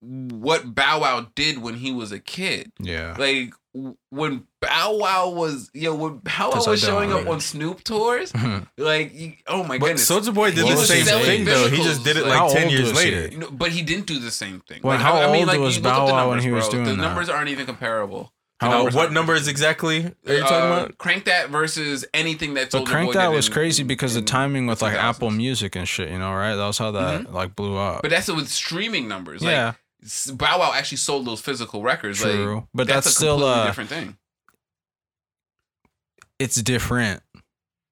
[0.01, 2.71] what Bow Wow did when he was a kid.
[2.79, 3.15] Yeah.
[3.17, 3.53] Like
[4.09, 8.63] when Bow Wow was, yo, when Bow Wow was showing up on Snoop tours, mm-hmm.
[8.81, 10.09] like, oh my But goodness.
[10.09, 11.67] Soulja Boy did What the same he selling thing though.
[11.69, 13.27] He just did it like- like ten years later.
[13.27, 14.81] You know, but he didn't do the same thing.
[14.83, 16.29] Well, Like, how I, I mean, old like, was you look up Bow the Wow
[16.29, 16.71] when numbers, he was bro.
[16.73, 16.97] doing The that?
[17.01, 18.31] numbers aren't even comparable.
[18.59, 20.97] The numbers what aren't- numbers exactly are you Uh, talking about?
[20.97, 24.81] Crank that versus anything that But Crank That was in- crazy because the timing with
[24.81, 25.03] like 2000s.
[25.03, 26.55] Apple Music and shit, you know, right?
[26.55, 28.01] That was how that like blew up.
[28.01, 29.43] But that's with streaming numbers.
[29.43, 29.73] yeah,
[30.27, 32.19] Like Bow Wow actually sold those physical records.
[32.19, 32.55] true.
[32.55, 34.17] Like, but that's, that's, a still completely uh, different thing.
[36.39, 37.21] it's different.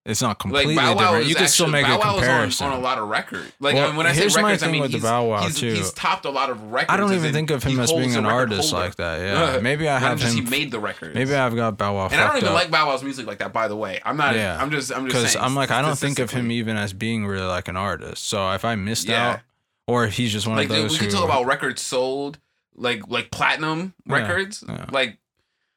[0.05, 1.25] It's not Like completely Bow Wow different.
[1.29, 2.67] You can still make Bow a Wow comparison.
[2.67, 3.51] on, on a lot of records.
[3.59, 5.41] Like Well, and when I say records, I thing mean with the he's, Bow Wow,
[5.43, 5.73] he's, too.
[5.73, 6.93] he's topped a lot of records.
[6.93, 8.85] I don't even think of him as being an artist holder.
[8.85, 9.19] like that.
[9.55, 10.45] Yeah, maybe I have just him.
[10.45, 11.15] he made the records.
[11.15, 12.09] Maybe I've got Bow Wow.
[12.11, 12.53] and I don't even up.
[12.55, 13.51] like Bow Wow's music like that.
[13.51, 14.35] By the way, I'm not.
[14.35, 14.61] Yeah.
[14.61, 14.91] I'm just.
[14.95, 15.35] I'm just because.
[15.35, 18.25] I'm like I don't think of him even as being really like an artist.
[18.25, 19.31] So if I missed Yeah.
[19.31, 19.39] out,
[19.87, 22.37] or if he's just one Like of those we who could talk about records sold,
[22.75, 24.63] like like platinum records.
[24.91, 25.17] Like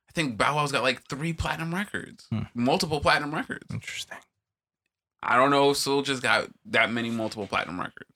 [0.09, 2.42] I think Bow Wow's got like three platinum records, Hmm.
[2.55, 3.66] multiple platinum records.
[3.73, 4.18] interesting.
[5.23, 8.11] I don't know if Soulja's got that many multiple platinum records.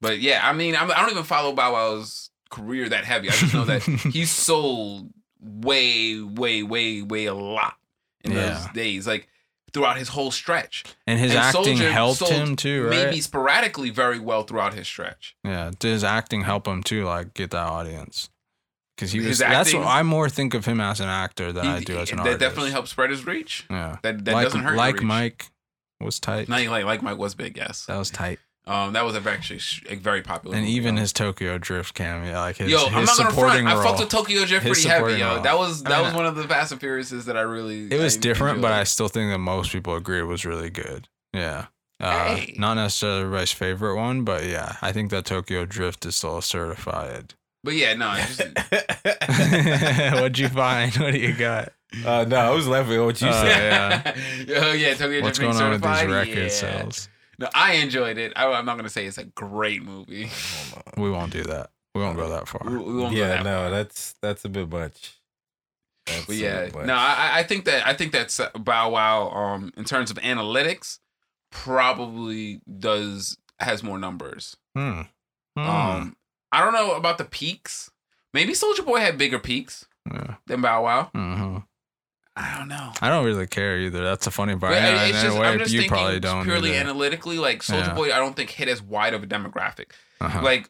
[0.00, 3.28] But yeah, I mean, I'm, I don't even follow Bow Wow's career that heavy.
[3.28, 5.10] I just know that he sold
[5.40, 7.76] way, way, way, way a lot
[8.24, 8.48] in Yeah.
[8.50, 9.28] those days, like
[9.72, 10.84] throughout his whole stretch.
[11.06, 12.90] And his And acting Soulja helped him too, right?
[13.06, 15.36] Maybe sporadically very well throughout his stretch.
[15.44, 17.04] Yeah, did his acting help him too?
[17.04, 18.28] Like get that audience?
[18.96, 19.38] Because he was.
[19.38, 22.10] That's acting- what I more think of him as an actor than I do as
[22.10, 22.40] an that artist.
[22.40, 23.66] definitely helped spread his reach.
[23.70, 24.76] Yeah, That that like doesn't hurt.
[24.76, 25.02] like.
[25.02, 25.50] Mike
[26.00, 26.48] was tight.
[26.48, 27.86] No, like like Mike was big, yes.
[27.86, 28.38] That was tight.
[28.68, 30.56] Um, that was actually a very popular.
[30.56, 31.02] And even though.
[31.02, 33.68] his Tokyo Drift cameo, like his, Yo, his I'm not gonna supporting front.
[33.68, 33.82] I role.
[33.84, 35.34] fucked with Tokyo Drift His pretty heavy, yo.
[35.34, 35.42] role.
[35.42, 37.86] That was I that mean, was one of the Fast and Furiouses that I really.
[37.92, 40.70] it was I different, but I still think that most people agree it was really
[40.70, 41.06] good.
[41.32, 41.66] Yeah.
[42.00, 42.54] Uh, Hey.
[42.58, 47.34] Not necessarily everybody's favorite one, but yeah, I think that Tokyo Drift is still certified.
[47.64, 48.14] But yeah, no.
[48.16, 48.40] Just,
[50.12, 50.94] What'd you find?
[50.96, 51.72] What do you got?
[52.04, 54.16] uh, no, I was laughing at what you Uh, said.
[54.48, 54.54] yeah.
[54.62, 56.48] oh yeah, Tokyo What's Drift being going on with these record Yeah.
[56.48, 57.08] sales?
[57.38, 58.32] No, I enjoyed it.
[58.36, 60.30] I, I'm not gonna say it's a great movie.
[60.96, 61.70] We won't do that.
[61.94, 62.60] We won't go that far.
[62.64, 63.70] We, we won't go yeah, that no, far.
[63.70, 65.14] that's that's a bit much.
[66.06, 66.86] That's But yeah, much.
[66.86, 70.98] no, I, I think that I think that Bow Wow, um, in terms of analytics,
[71.50, 74.56] probably does has more numbers.
[74.76, 75.02] Hmm.
[75.56, 75.66] Hmm.
[75.68, 76.16] Um,
[76.52, 77.90] I don't know about the peaks.
[78.32, 80.34] Maybe Soulja Boy had bigger peaks yeah.
[80.46, 81.10] than Bow Wow.
[81.14, 81.64] Mhm.
[82.38, 82.92] I don't know.
[83.00, 84.04] I don't really care either.
[84.04, 84.72] That's the funny part.
[84.74, 86.44] But Yeah, it's a just, way, I'm just you thinking probably don't.
[86.44, 86.80] purely either.
[86.80, 87.38] analytically.
[87.38, 87.94] Like Soulja Yeah.
[87.94, 89.92] Boy, I don't think hit as wide of a demographic.
[90.20, 90.42] Uh-huh.
[90.42, 90.68] Like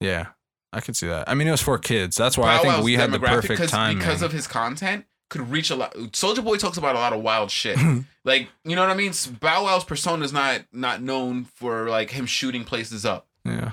[0.00, 0.26] yeah,
[0.72, 1.28] I could see that.
[1.28, 2.16] I mean, it was for kids.
[2.16, 5.06] That's why I think Wow's we had the perfect time because of his content.
[5.30, 5.94] Could reach a lot.
[5.94, 7.78] Soulja Boy talks about a lot of wild shit.
[8.24, 9.12] like you know what I mean.
[9.40, 13.26] Bow Wow's persona is not not known for like him shooting places up.
[13.46, 13.72] yeah.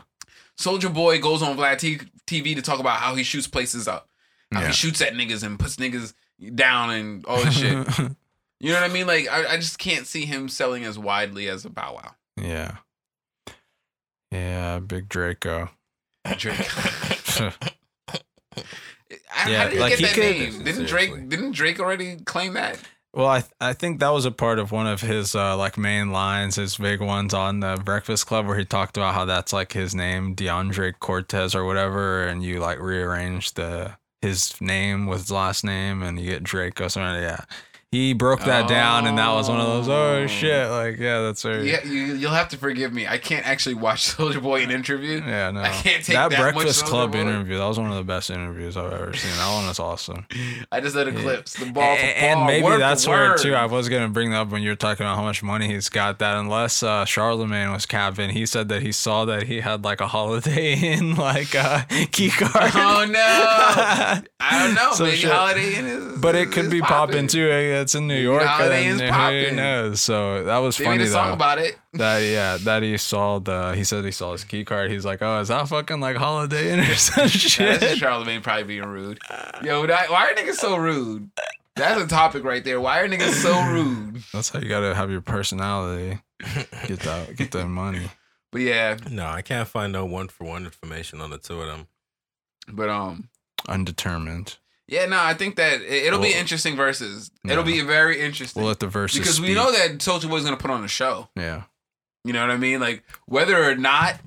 [0.62, 4.10] Soulja Boy goes on Vlad T- TV to talk about how he shoots places up,
[4.54, 4.68] how Yeah.
[4.68, 6.14] he shoots at niggas and puts niggas
[6.56, 7.88] down and all this shit.
[8.64, 9.08] You know what I mean?
[9.08, 12.12] Like I, I just can't see him selling as widely as a Bow Wow.
[12.40, 12.76] yeah.
[14.32, 15.72] Yeah, big Draco.
[16.38, 16.56] Drake.
[19.28, 20.64] How Yeah, did he like, get he that could- name?
[20.64, 21.30] Didn't Drake?
[21.30, 22.80] Didn't Drake already claim that?
[23.14, 26.12] Well, I I think that was a part of one of his uh, like main
[26.12, 29.74] lines, his big ones on the Breakfast Club, where he talked about how that's like
[29.74, 35.32] his name, DeAndre Cortez or whatever, and you like rearrange the his name with his
[35.32, 37.22] last name, and you get Drake or something.
[37.22, 37.44] yeah,
[37.92, 39.90] he broke that down, and that was one of those.
[39.90, 40.22] Oh.
[40.22, 40.70] Oh shit!
[40.70, 43.06] Like yeah, that's very Yeah, you, you'll have to forgive me.
[43.08, 45.22] I can't actually watch Soulja Boy in interview.
[45.26, 45.62] Yeah, no.
[45.62, 47.20] I can't take that, that Breakfast Club Boy.
[47.20, 47.58] interview.
[47.58, 49.32] That was one of the best interviews I've ever seen.
[49.36, 50.26] That one was awesome.
[50.72, 51.22] I just know the Yeah.
[51.22, 53.56] clips, the ball A- and ball, maybe that's where too.
[53.56, 55.90] I was gonna bring that up when you were talking about how much money he's
[55.90, 56.20] got.
[56.20, 60.00] That unless uh, Charlemagne was capping, he said that he saw that he had like
[60.00, 62.72] a Holiday Inn like uh, key card.
[62.76, 63.20] Oh no!
[64.40, 64.92] I don't know.
[64.94, 65.32] Some Maybe shit.
[65.32, 67.50] Holiday Inn is, But it could be popping too.
[67.82, 68.44] Hey, It's in New York.
[68.44, 69.56] Holiday and Inn's who popping.
[69.56, 70.02] knows?
[70.02, 71.34] So that was They funny made a song though.
[71.34, 71.78] about it.
[71.94, 73.74] that yeah, that he saw the.
[73.76, 74.92] He said he saw his key card.
[74.92, 77.98] He's like, oh, is that fucking like Holiday Inn or some Yeah, that's just shit?
[77.98, 79.20] Charlemagne probably being rude.
[79.64, 81.30] Yo, that, why are niggas so rude?
[81.76, 82.80] That's a topic right there.
[82.82, 84.22] Why are niggas so rude?
[84.34, 86.20] That's how you gotta have your personality.
[86.86, 87.36] Get that.
[87.36, 88.06] Get that money.
[88.52, 91.68] But yeah, No, I can't find no one for one information on the two of
[91.68, 91.88] them.
[92.68, 93.30] but um,
[93.70, 94.58] Undetermined.
[94.92, 97.32] Yeah, no, I think that it, it'll be interesting Verzuz.
[97.50, 100.58] It'll be very interesting We'll let the Verzuz because we know that Soulja Boy's gonna
[100.58, 101.30] put on a show.
[101.36, 101.64] Yeah.
[102.26, 102.82] You know what I mean?
[102.82, 104.20] Like whether or not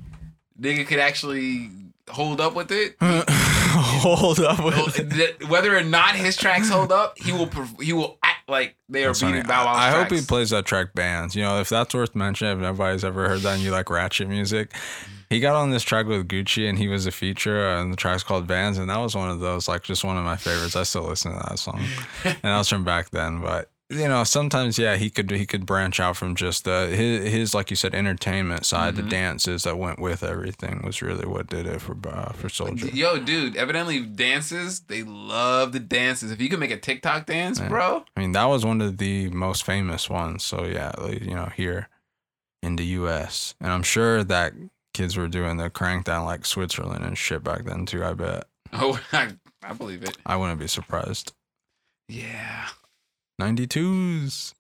[0.59, 1.71] nigga could actually
[2.09, 2.97] hold up with it.
[3.77, 5.49] Hold up with it.
[5.49, 7.51] Whether or not his tracks hold up, he will
[7.81, 9.33] he will like they are That's funny.
[9.35, 11.35] beating Bow Wow's I, I hope he plays that track bands.
[11.35, 14.29] You know, if that's worth mentioning, if nobody's ever heard that and you like ratchet
[14.29, 14.73] music,
[15.31, 18.23] he got on this track with Gucci and he was a feature and the track's
[18.23, 20.77] called Bands and that was one of those like just one of my favorites.
[20.77, 21.81] I still listen to that song.
[22.25, 23.41] and that was from back then.
[23.41, 27.31] But you know, sometimes yeah, he could he could branch out from just the his,
[27.33, 28.95] his like you said entertainment side.
[28.95, 28.97] Mhm.
[28.97, 32.93] The dances that went with everything was really what did it for uh, for Soulja.
[32.95, 36.31] Yo, dude, evidently dances, they love the dances.
[36.33, 37.69] If you can make a TikTok dance, Yeah.
[37.69, 38.05] bro.
[38.17, 40.45] I mean, that was one of the most famous ones.
[40.45, 41.89] So yeah, like, you know, here
[42.63, 43.55] in the U.S.
[43.61, 44.55] and I'm sure that
[44.95, 48.03] kids were doing the crank down like Switzerland and shit back then too.
[48.03, 48.45] I bet.
[48.73, 50.17] Oh, I, I believe it.
[50.25, 51.33] I wouldn't be surprised.
[52.09, 52.69] Yeah.
[53.41, 54.55] 92s.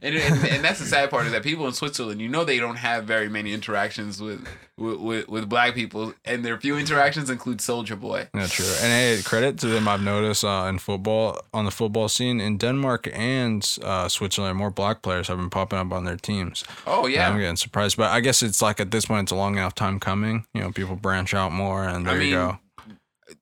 [0.00, 2.58] And, and, and that's the sad part is that people in Switzerland, you know, they
[2.58, 4.46] don't have very many interactions with
[4.78, 8.28] with, with, with black people, and their few interactions include Soulja Boy.
[8.34, 8.66] Yeah, true.
[8.80, 9.88] And hey, credit to them.
[9.88, 14.70] I've noticed uh, in football, on the football scene in Denmark and uh, Switzerland, more
[14.70, 16.62] black players have been popping up on their teams.
[16.86, 19.32] Oh And yeah, I'm getting surprised, but I guess it's like at this point, it's
[19.32, 20.44] a long enough time coming.
[20.54, 22.58] You know, people branch out more, and I there you go.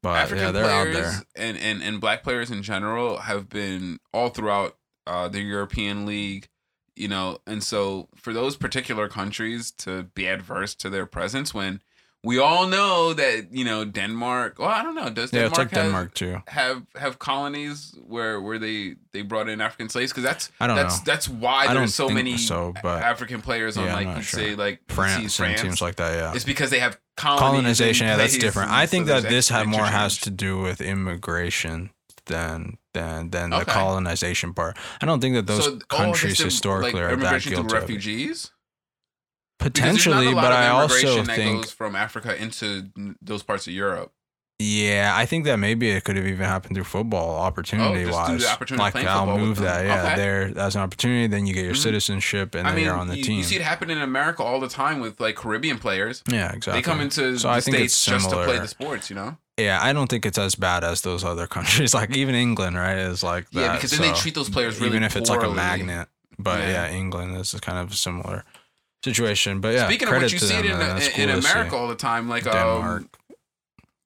[0.05, 1.23] But African yeah, they're out players there.
[1.35, 6.49] and, and and black players in general have been all throughout uh, the European League,
[6.95, 11.81] you know, and so for those particular countries to be adverse to their presence when
[12.25, 14.59] we all know that you know Denmark.
[14.59, 15.11] Well, I don't know.
[15.11, 16.43] Does Denmark it's like have, Denmark too.
[16.49, 20.11] have have colonies where where they they brought in African slaves?
[20.13, 21.03] Because that's I don't that's know.
[21.13, 24.41] that's why there's so many so, but- African players on Yeah, like let's sure.
[24.41, 26.17] say like France, France and teams like that.
[26.17, 26.35] Yeah.
[26.35, 29.87] it's because they have colonization yeah that's different i think there's that this had more
[29.87, 31.91] has to do with immigration
[32.27, 33.73] than than than the Okay.
[33.73, 37.43] colonization part i don't think that those So, oh, countries the, historically like, are that
[37.43, 37.73] guilty of it.
[37.73, 38.51] refugees.
[39.59, 42.91] Because there's not potentially but i also that think goes from Africa into
[43.23, 44.13] those parts of Europe.
[44.59, 48.45] yeah i think that maybe it could have even happened through football opportunity Oh, wise
[48.47, 50.17] opportunity like i'll move that yeah Okay.
[50.17, 51.79] there as an opportunity then you get your Mhm.
[51.83, 53.99] citizenship and I then mean, you're on the you, team you see it happen in
[53.99, 56.23] America all the time with like Caribbean players.
[56.31, 59.17] yeah exactly They come into So the I states just to play the sports, you
[59.17, 59.37] know.
[59.57, 62.99] yeah i don't think it's as bad as those other countries like even england right
[62.99, 65.43] is like that yeah, because then they treat those players really even if it's like
[65.43, 66.09] a magnet.
[66.37, 66.89] But Yeah.
[66.89, 68.45] yeah, England is kind of similar
[69.05, 69.61] situation.
[69.61, 71.01] But yeah, Speaking of which, you see it in, man.
[71.17, 71.31] In.
[71.31, 72.29] America all the time.
[72.29, 73.03] Like Denmark.
[73.03, 73.09] um,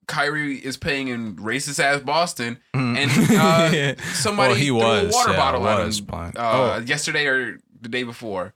[0.07, 2.97] Kyrie is playing in racist ass Boston, Mhm.
[2.97, 7.25] and uh, somebody well, he threw was a water yeah, bottle at him uh, yesterday
[7.27, 8.53] or the day before.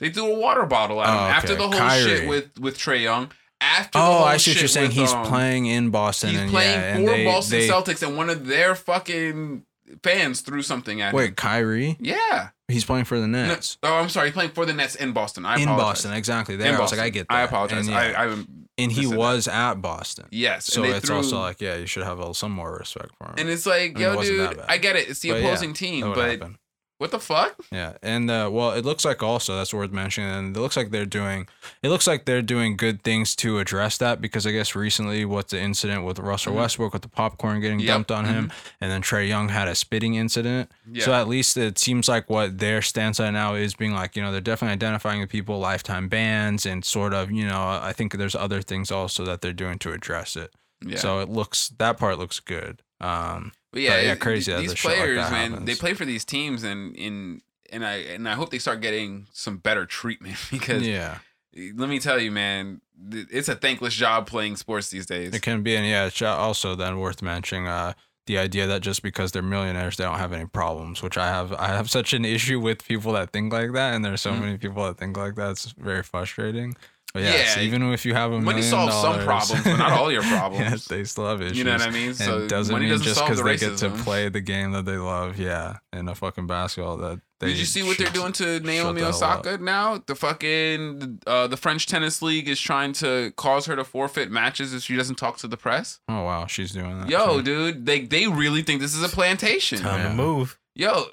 [0.00, 2.02] They threw a water bottle at him Oh, after the whole Kyrie.
[2.02, 3.30] shit with with Trae Young.
[3.60, 4.88] After oh, the whole I see what shit you're saying.
[4.88, 6.30] with, He's um, playing in Boston.
[6.30, 9.64] He's and, playing yeah, and for they, Boston they, Celtics, and one of their fucking
[10.02, 11.16] fans threw something at him.
[11.16, 11.96] Wait, Kyrie?
[12.00, 12.48] Yeah.
[12.68, 13.78] He's playing for the No, Nets.
[13.82, 14.28] oh, I'm sorry.
[14.28, 15.46] He's playing for the Nets in Boston.
[15.46, 15.84] I in apologize.
[15.86, 16.56] Boston, exactly.
[16.56, 16.98] There, In I was Boston.
[16.98, 17.34] like, I get that.
[17.34, 17.86] I apologize.
[17.86, 18.44] And, yeah, I, I
[18.78, 20.26] and he was at Boston.
[20.30, 20.66] yes.
[20.66, 23.34] So it's threw, also like, yeah, you should have some more respect for him.
[23.38, 24.60] and it's like, I mean, yo, dude.
[24.68, 25.08] I get it.
[25.08, 26.58] It's the But yeah, opposing team, That would but happen.
[26.98, 27.54] What the fuck?
[27.70, 30.90] Yeah, and uh, well, it looks like also that's worth mentioning, and it looks like
[30.92, 31.46] they're doing.
[31.82, 35.50] It looks like they're doing good things to address that because I guess recently, what's
[35.50, 36.56] the incident with Russell Mhm.
[36.56, 39.74] Westbrook with the popcorn getting Yep, dumped on him, and then Trae Young had a
[39.74, 40.72] spitting incident.
[40.90, 41.04] Yeah.
[41.04, 44.22] So at least it seems like what their stance on now is being like, you
[44.22, 48.14] know, they're definitely identifying the people, lifetime bans, and sort of, you know, I think
[48.16, 50.54] there's other things also that they're doing to address it.
[50.82, 50.96] yeah.
[50.96, 52.80] So it looks that part looks good.
[53.02, 55.66] Um, But yeah, yeah, crazy These this shit like players, man, happens.
[55.66, 59.26] they play for these teams, and in and I and I hope they start getting
[59.34, 61.18] some better treatment because yeah.
[61.54, 62.80] let me tell you, man,
[63.12, 65.34] it's a thankless job playing sports these days.
[65.34, 67.66] It can be, and yeah, it's also then worth mentioning.
[67.66, 67.92] Uh,
[68.24, 71.52] the idea that just because they're millionaires they don't have any problems, which I have
[71.52, 74.40] I have such an issue with people that think like that, and there's so Mhm.
[74.40, 75.50] many people that think like that.
[75.50, 76.76] It's very frustrating.
[77.14, 79.92] But yes, Yeah, even if you have a money million solves some problems, but not
[79.92, 80.60] all your problems.
[80.70, 81.56] yes, they still have issues.
[81.56, 82.08] You know what I mean?
[82.08, 84.28] And So it doesn't money mean doesn't just solve because the they get to play
[84.28, 87.48] the game that they love, yeah, in a fucking basketball that they.
[87.48, 89.40] Did you see what they're doing to Naomi the hell up.
[89.46, 90.02] Osaka now?
[90.06, 94.74] The fucking uh, the French tennis league is trying to cause her to forfeit matches
[94.74, 96.00] if she doesn't talk to the press.
[96.08, 97.08] Oh wow, she's doing that.
[97.08, 97.42] Yo, too.
[97.42, 99.78] dude, they they really think this is a plantation.
[99.78, 100.08] Time Yeah.
[100.08, 100.58] to move.
[100.74, 101.06] Yo,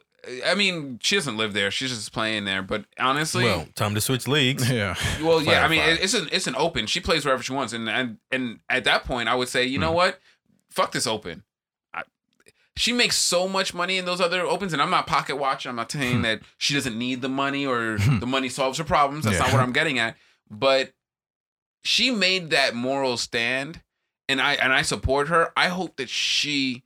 [0.45, 1.69] I mean, she doesn't live there.
[1.71, 2.61] She's just playing there.
[2.61, 4.69] But honestly, well, time to switch leagues.
[4.71, 6.88] yeah, Well, yeah, I mean, it- it's an it's an open.
[6.88, 9.80] She plays wherever she wants, and and and at that point, I would say, you
[9.80, 9.95] know Hmm.
[9.95, 10.19] what,
[10.69, 11.43] fuck this open.
[11.93, 12.03] I,
[12.78, 15.69] she makes so much money in those other opens, and I'm not pocket watching.
[15.69, 19.26] I'm not saying that she doesn't need the money or the money solves her problems.
[19.26, 20.15] That's not what I'm getting at.
[20.49, 20.93] But
[21.84, 23.82] she made that moral stand,
[24.30, 25.51] and I and I support her.
[25.57, 26.84] I hope that she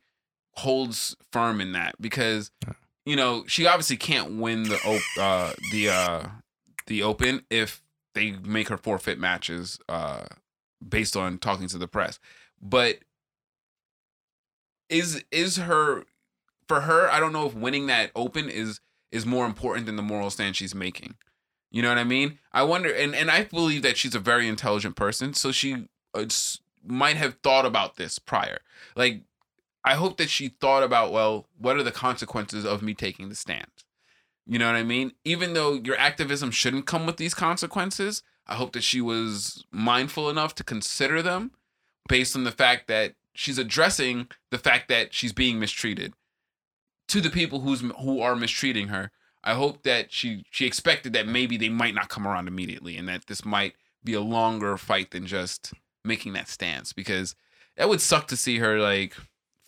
[0.54, 2.50] holds firm in that because
[3.08, 6.22] you know she obviously can't win the op- uh the uh
[6.86, 7.82] the open if
[8.14, 10.26] they make her forfeit matches uh
[10.86, 12.18] based on talking to the press.
[12.60, 12.98] But
[14.90, 16.04] is is her
[16.66, 18.80] for her i don't know if winning that open is
[19.10, 21.14] is more important than the moral stand she's making.
[21.70, 22.38] You know what i mean?
[22.52, 26.26] I wonder and and i believe that she's a very intelligent person so she uh,
[26.84, 28.58] might have thought about this prior.
[28.96, 29.22] Like
[29.84, 33.34] i hope that she thought about well what are the consequences of me taking the
[33.34, 33.70] stand
[34.48, 35.12] you know what I mean?
[35.24, 40.30] Even though your activism shouldn't come with these consequences, I hope that she was mindful
[40.30, 41.50] enough to consider them
[42.08, 46.14] based on the fact that she's addressing the fact that she's being mistreated
[47.08, 49.10] to the people who's who are mistreating her.
[49.44, 53.06] I hope that she she expected that maybe they might not come around immediately and
[53.06, 55.74] that this might be a longer fight than just
[56.06, 57.34] making that stance because
[57.76, 59.14] that would suck to see her like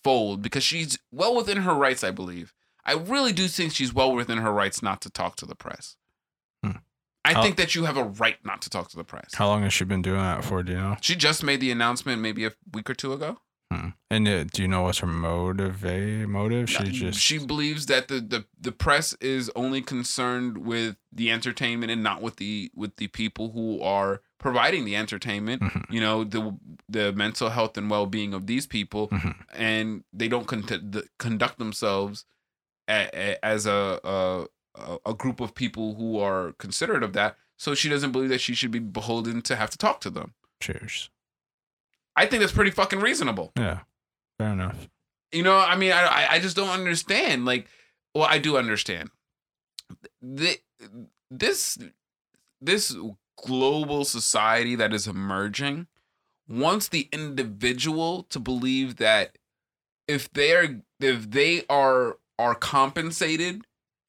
[0.03, 2.53] fold because she's well within her rights, I believe.
[2.85, 5.95] I really do think she's well within her rights not to talk to the press.
[6.63, 6.77] Hmm.
[7.23, 9.35] I think that you have a right not to talk to the press.
[9.35, 10.63] How long has she been doing that for?
[10.63, 10.97] Do you know?
[11.01, 13.37] She just made the announcement maybe a week or two ago.
[13.71, 13.89] Hmm.
[14.09, 15.83] And uh, do you know what's her motive?
[15.83, 16.69] Motive?
[16.69, 21.91] She just she believes that the, the the press is only concerned with the entertainment
[21.91, 25.61] and not with the with the people who are providing the entertainment.
[25.61, 25.85] Mhm.
[25.93, 26.57] You know the
[26.89, 29.35] the mental health and well being of these people, Mhm.
[29.53, 32.25] and they don't con- the, conduct themselves
[32.89, 34.45] a, a, as a, a
[35.05, 37.37] a- group of people who are considerate of that.
[37.57, 40.33] So she doesn't believe that she should be beholden to have to talk to them.
[40.59, 41.09] cheers.
[42.15, 43.51] I think that's pretty fucking reasonable.
[43.57, 43.81] Yeah,
[44.37, 44.89] fair enough.
[45.31, 47.45] You know, I mean, I I- I just don't understand.
[47.45, 47.67] Like,
[48.15, 49.11] well, I do understand.
[50.21, 50.57] The,
[51.29, 51.77] this
[52.59, 52.95] this
[53.43, 55.87] global society that is emerging
[56.47, 59.37] wants the individual to believe that
[60.07, 63.61] if they are if they are are compensated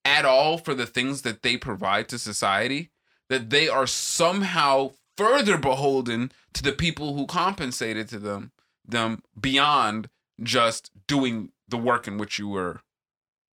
[0.04, 2.90] at all for the things that they provide to society,
[3.28, 8.52] that they are somehow further beholden to the people who compensated to them
[8.84, 10.08] them beyond
[10.42, 12.80] just doing the work in which you were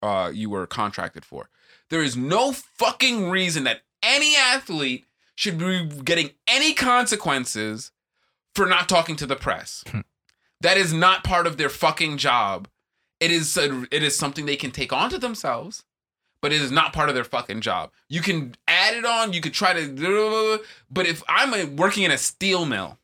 [0.03, 1.51] uh you were contracted for.
[1.91, 5.05] There is no fucking reason that any athlete
[5.39, 7.93] should be getting any consequences
[8.57, 9.85] for not talking to the press.
[9.87, 10.01] Hmm.
[10.61, 12.67] that is not part of their fucking job.
[13.21, 15.85] It is a, it is something they can take onto themselves,
[16.43, 17.93] but it is not part of their fucking job.
[18.09, 20.61] You can add it on, you could try to
[20.91, 22.99] but if I'm a, working in a steel mill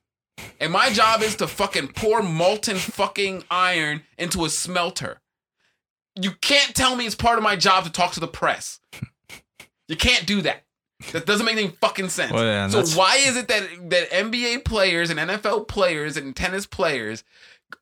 [0.58, 5.20] and my job is to fucking pour molten fucking iron into a smelter.
[6.20, 8.80] You can't tell me it's part of my job to talk to the press.
[9.86, 10.63] You can't do that.
[11.12, 12.32] That doesn't make any fucking sense.
[12.32, 16.34] Well, yeah, so that's- why is it that that NBA players and NFL players and
[16.34, 17.24] tennis players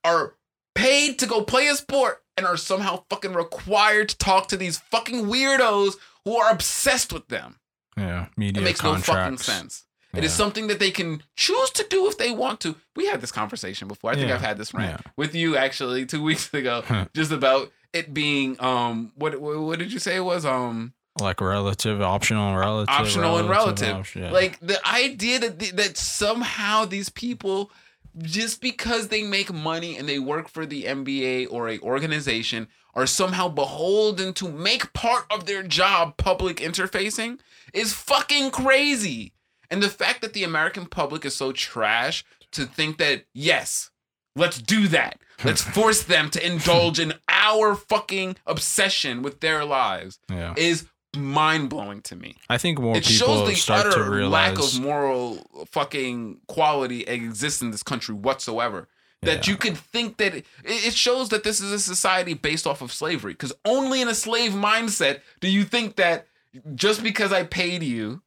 [0.05, 0.35] are
[0.75, 4.79] paid to go play a sport and are somehow fucking required to talk to these
[4.79, 5.95] fucking weirdos
[6.25, 7.59] who are obsessed with them?
[7.97, 8.63] Yeah, media.
[8.63, 9.45] It makes no fucking contracts.
[9.47, 9.85] sense.
[10.15, 12.77] It is something that they can choose to do if they want to.
[12.97, 14.11] We had this conversation before.
[14.11, 14.35] I think Yeah.
[14.35, 15.11] I've had this rant Yeah.
[15.17, 19.93] with you actually two weeks ago, just about it being um what what what did
[19.93, 23.97] you say it was um like relative, optional, relative, optional and relative.
[23.97, 24.31] option- yeah.
[24.31, 27.71] Like the idea that th- that somehow these people
[28.19, 33.07] just because they make money and they work for the NBA or a organization are
[33.07, 37.39] somehow beholden to make part of their job public interfacing
[37.73, 39.33] is fucking crazy.
[39.71, 43.91] And the fact that the American public is so trash to think that yes,
[44.37, 45.19] let's do that.
[45.45, 50.55] Let's force them to indulge in our fucking obsession with their lives yeah.
[50.57, 50.87] is
[51.17, 52.37] mind blowing to me.
[52.49, 54.57] I think more it people shows the start to realize.
[54.57, 58.89] lack of moral fucking quality exists in this country whatsoever.
[59.23, 59.53] that Yeah.
[59.53, 62.93] you could think that it, it shows that this is a society based off of
[62.93, 66.27] slavery because only in a slave mindset do you think that
[66.75, 68.21] just because i paid you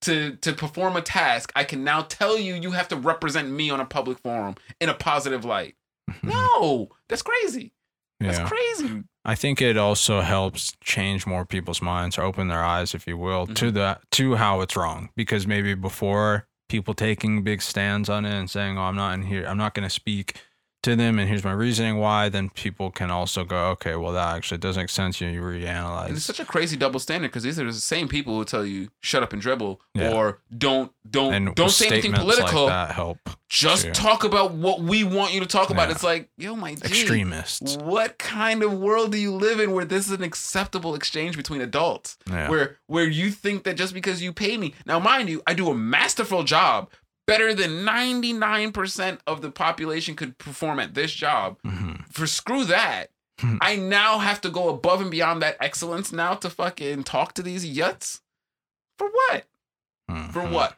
[0.00, 3.70] to to perform a task i can now tell you you have to represent me
[3.70, 5.76] on a public forum in a positive light
[6.24, 7.72] no that's crazy
[8.20, 8.48] that's Yeah.
[8.48, 13.06] crazy I think it also helps change more people's minds or open their eyes, if
[13.06, 13.54] you will, Mm-hmm.
[13.54, 15.10] to the to how it's wrong.
[15.14, 19.22] Because maybe before people taking big stands on it and saying, "Oh, I'm not in
[19.24, 19.44] here.
[19.46, 20.36] I'm not going to speak
[20.82, 22.28] to them," and here's my reasoning why.
[22.28, 26.16] Then people can also go, "Okay, well, that actually doesn't make sense." You, you And
[26.16, 28.88] it's such a crazy double standard because these are the same people who tell you
[29.00, 30.12] shut up and dribble Yeah.
[30.12, 32.64] or don't don't And don't say anything political.
[32.66, 33.18] like that help
[33.48, 33.92] Just too.
[33.92, 35.88] talk about what we want you to talk about.
[35.88, 35.94] Yeah.
[35.94, 37.76] It's like, yo, my G, extremists.
[37.78, 41.60] What kind of world do you live in where this is an acceptable exchange between
[41.60, 42.16] adults?
[42.28, 42.48] Yeah.
[42.48, 44.74] Where where you think that just because you pay me.
[44.86, 46.88] Now, mind you, I do a masterful job,
[47.30, 51.56] better than 99% of the population could perform at this job.
[51.62, 52.04] Mhm.
[52.12, 53.10] For screw that.
[53.38, 53.56] Hmm.
[53.62, 57.42] I now have to go above and beyond that excellence now to fucking talk to
[57.42, 58.20] these yuts?
[58.98, 59.46] For what?
[60.32, 60.50] For Mhm.
[60.50, 60.76] what?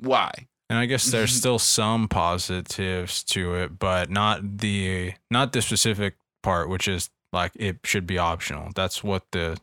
[0.00, 0.48] Why?
[0.68, 6.16] And I guess there's still some positives to it, but not the not the specific
[6.42, 8.70] part, which is like it should be optional.
[8.74, 9.58] That's what the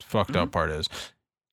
[0.00, 0.42] fucked Mm-hmm.
[0.42, 0.88] up part is.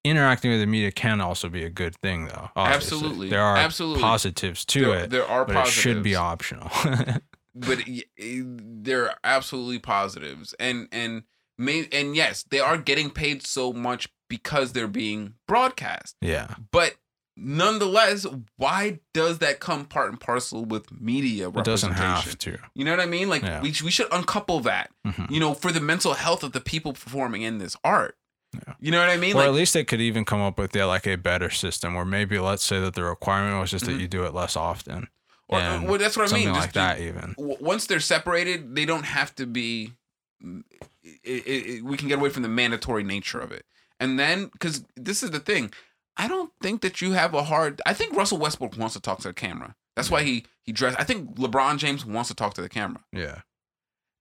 [0.06, 2.49] Interacting with the media can also be a good thing, though.
[2.56, 2.97] obviously.
[2.97, 3.30] Absolutely.
[3.30, 4.01] there are Absolutely.
[4.01, 5.78] positives to there, it, there are but positives.
[5.78, 6.70] it should be optional.
[7.56, 7.80] but
[8.18, 11.24] there are absolutely positives and and
[11.58, 16.95] may and yes they are getting paid so much because they're being broadcast yeah, but
[17.38, 18.26] nonetheless
[18.58, 22.58] why does that come part and parcel with media it doesn't have to.
[22.74, 23.62] you know what i mean like Yeah.
[23.62, 25.30] we, we should uncouple that Mhm.
[25.32, 28.18] you know for the mental health of the people performing in this art
[28.54, 28.74] Yeah.
[28.80, 30.76] you know what i mean Or like at least they could even come up with
[30.76, 33.88] yeah, like a better system where maybe let's say that the requirement was just Mhm.
[33.93, 35.08] that you do it less often.
[35.49, 37.36] or, well, that's what i something mean like Just- that even.
[37.38, 39.93] once they're separated, they don't have to be.
[40.41, 43.66] It, it, it- we can get away from the mandatory nature of it,
[43.99, 45.72] and then because this is the thing,
[46.18, 47.82] I don't think that you have a hard.
[47.86, 49.76] I think Russell Westbrook wants to talk to the camera.
[49.95, 50.99] That's why he he dressed.
[50.99, 53.41] I think LeBron James wants to talk to the camera, Yeah.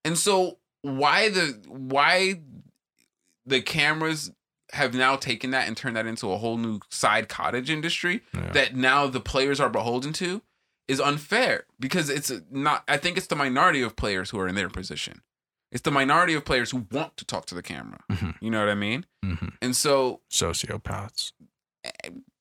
[0.05, 2.41] and so why the why
[3.45, 4.31] the cameras
[4.71, 8.51] have now taken that and turned that into a whole new side cottage industry yeah.
[8.53, 10.41] that now the players are beholden to
[10.87, 14.55] is unfair because it's not I think it's the minority of players who are in
[14.55, 15.21] their position.
[15.71, 17.99] It's the minority of players who want to talk to the camera.
[18.11, 18.35] Mhm.
[18.41, 19.05] You know what I mean?
[19.23, 21.31] hmm And so Sociopaths.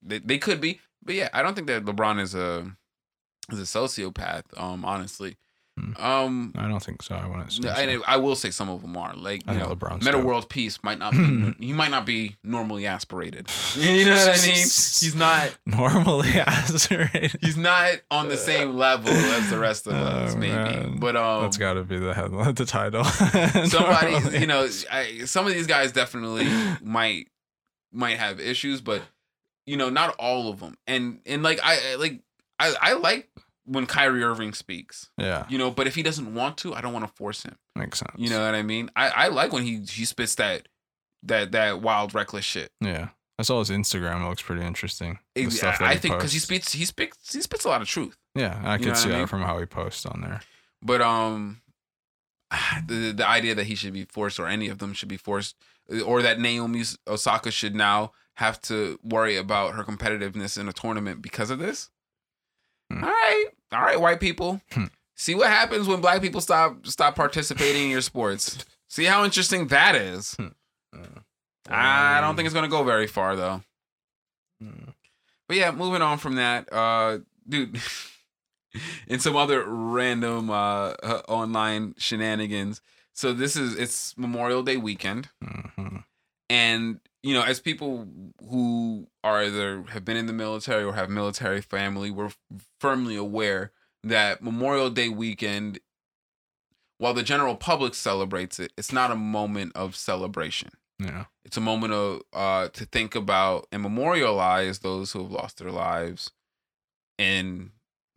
[0.02, 2.72] they, they could be, but yeah, I don't think that LeBron is a
[3.50, 4.44] is a sociopath.
[4.56, 5.36] Um, honestly.
[5.98, 7.14] Um, I don't think so.
[7.14, 7.70] I want to.
[7.70, 10.18] I, I will say some of them are like I you think know, LeBron's Metta.
[10.18, 13.48] World Peace might not be he might not be normally aspirated.
[13.76, 14.54] You know what I mean?
[14.54, 17.38] He's not normally aspirated.
[17.40, 20.52] he's not on the same level as the rest of us, Oh, maybe.
[20.52, 20.98] man.
[21.00, 23.04] But um, That's got to be the headline, the title.
[23.04, 26.48] somebody, you know, I, some of these guys definitely
[26.82, 27.28] might
[27.92, 29.02] might have issues, but
[29.66, 30.76] you know, not all of them.
[30.86, 32.20] And and like I I- like
[32.58, 33.28] I I like
[33.64, 36.92] when Kyrie Irving speaks, Yeah, you know, but if he doesn't want to, I don't
[36.92, 37.56] want to force him.
[37.76, 38.12] makes sense.
[38.16, 38.90] You know what I mean?
[38.96, 40.68] I I like when he he spits that
[41.24, 42.72] that that wild reckless shit.
[42.80, 43.08] Yeah,
[43.38, 44.24] I saw his Instagram.
[44.24, 45.18] It looks pretty interesting.
[45.34, 47.82] The Ex- stuff that I think because he speaks, he speaks he spits a lot
[47.82, 48.16] of truth.
[48.34, 49.26] Yeah, I You know see I that mean?
[49.28, 50.40] from how he posts on there.
[50.82, 51.60] But um,
[52.86, 55.56] the the idea that he should be forced, or any of them should be forced,
[56.04, 61.20] or that Naomi Osaka should now have to worry about her competitiveness in a tournament
[61.22, 61.90] because of this.
[62.92, 63.04] Hmm.
[63.04, 64.60] All right, all right, white people.
[64.72, 64.86] Hmm.
[65.16, 68.64] See what happens when black people stop stop participating in your sports.
[68.88, 70.36] See how interesting that is.
[70.38, 70.46] Uh,
[71.70, 73.62] I don't think it's gonna go very far though.
[75.48, 77.18] But yeah, moving on from that, uh,
[77.48, 77.80] dude,
[79.08, 82.80] and some other random uh, uh, online shenanigans.
[83.12, 86.04] So this is it's Memorial Day weekend, Mhm.
[86.48, 88.08] and you know, as people
[88.50, 92.32] who are either have been in the military or have military family, we're
[92.80, 93.70] firmly aware
[94.02, 95.78] that Memorial Day weekend,
[96.98, 101.60] while the general public celebrates it, it's not a moment of celebration Yeah, it's a
[101.60, 106.30] moment of uh to think about and memorialize those who have lost their lives
[107.18, 107.70] in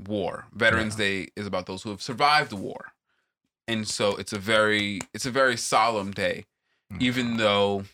[0.03, 0.47] war.
[0.53, 1.05] Veterans Yeah.
[1.05, 2.93] Day is about those who have survived the war.
[3.67, 6.45] And so it's a very it's a very solemn day
[6.93, 7.01] Mm.
[7.01, 7.85] even though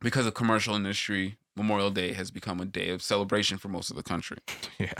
[0.00, 3.96] because of commercial industry Memorial Day has become a day of celebration for most of
[3.96, 4.38] the country.
[4.78, 4.92] yeah.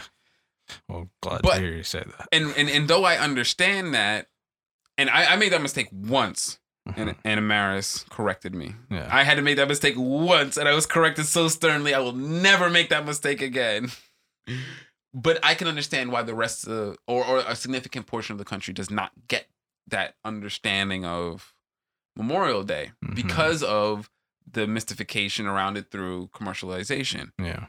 [0.89, 2.29] Well, glad But- to hear you say that.
[2.33, 4.29] And and and though I understand that
[4.97, 6.59] and I, I made that mistake once
[6.97, 7.17] and Mhm.
[7.25, 8.75] Anna Maris corrected me.
[8.91, 11.93] yeah, I had to make that mistake once and I was corrected so sternly.
[11.95, 13.91] I will never make that mistake again.
[15.15, 18.45] but I can understand why the rest of or, or a significant portion of the
[18.45, 19.47] country does not get
[19.89, 21.53] that understanding of
[22.17, 23.15] Memorial Day Mhm.
[23.17, 24.09] because of
[24.51, 27.31] the mystification around it through commercialization.
[27.39, 27.67] Yeah.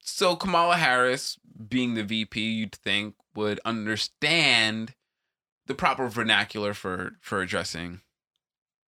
[0.00, 4.94] So Kamala Harris, being the VP, you'd think would understand
[5.66, 8.00] the proper vernacular for for addressing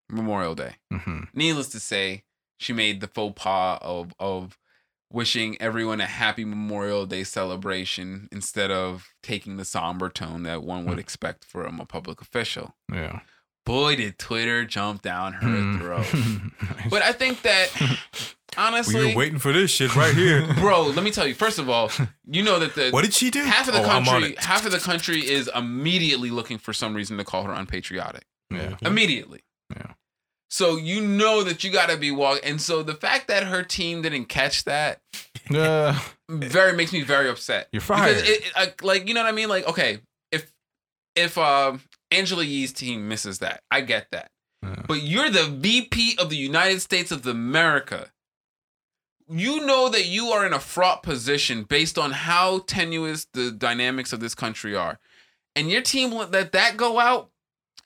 [0.10, 0.76] Memorial Day.
[0.92, 2.24] hmm Needless to say,
[2.58, 4.58] she made the faux pas of of
[5.12, 10.86] wishing everyone a happy Memorial Day celebration instead of taking the somber tone that one
[10.86, 11.00] would Hmm.
[11.00, 12.76] expect from a public official.
[12.92, 13.22] Yeah.
[13.68, 15.80] Boy, did Twitter jump down her Mm.
[15.80, 16.06] throat.
[16.78, 16.90] Nice.
[16.90, 17.70] But I think that
[18.58, 20.48] honestly, we were waiting for this shit right here.
[20.60, 21.34] bro, let me tell you.
[21.36, 21.92] First of all,
[22.26, 23.44] you know that the what did she do?
[23.44, 27.18] half of the Oh, country, half of the country is immediately looking for some reason
[27.18, 28.24] to call her unpatriotic.
[28.50, 28.76] yeah.
[28.82, 29.42] Immediately.
[29.76, 29.94] Yeah.
[30.50, 33.64] So you know that you got to be walking, and so the fact that her
[33.64, 35.02] team didn't catch that
[35.54, 36.00] Uh,
[36.30, 37.68] very makes me very upset.
[37.74, 38.16] You're fired.
[38.16, 39.50] Because it, it, I- like you know what I mean.
[39.50, 40.00] Like okay,
[40.32, 40.52] if
[41.18, 44.32] if um Angela Yee's team misses that, I get that.
[44.64, 44.84] Yeah.
[44.88, 48.12] But you're the VP of the United States of America.
[49.30, 54.14] You know that you are in a fraught position based on how tenuous the dynamics
[54.14, 55.00] of this country are.
[55.56, 57.30] And your team let that, go out.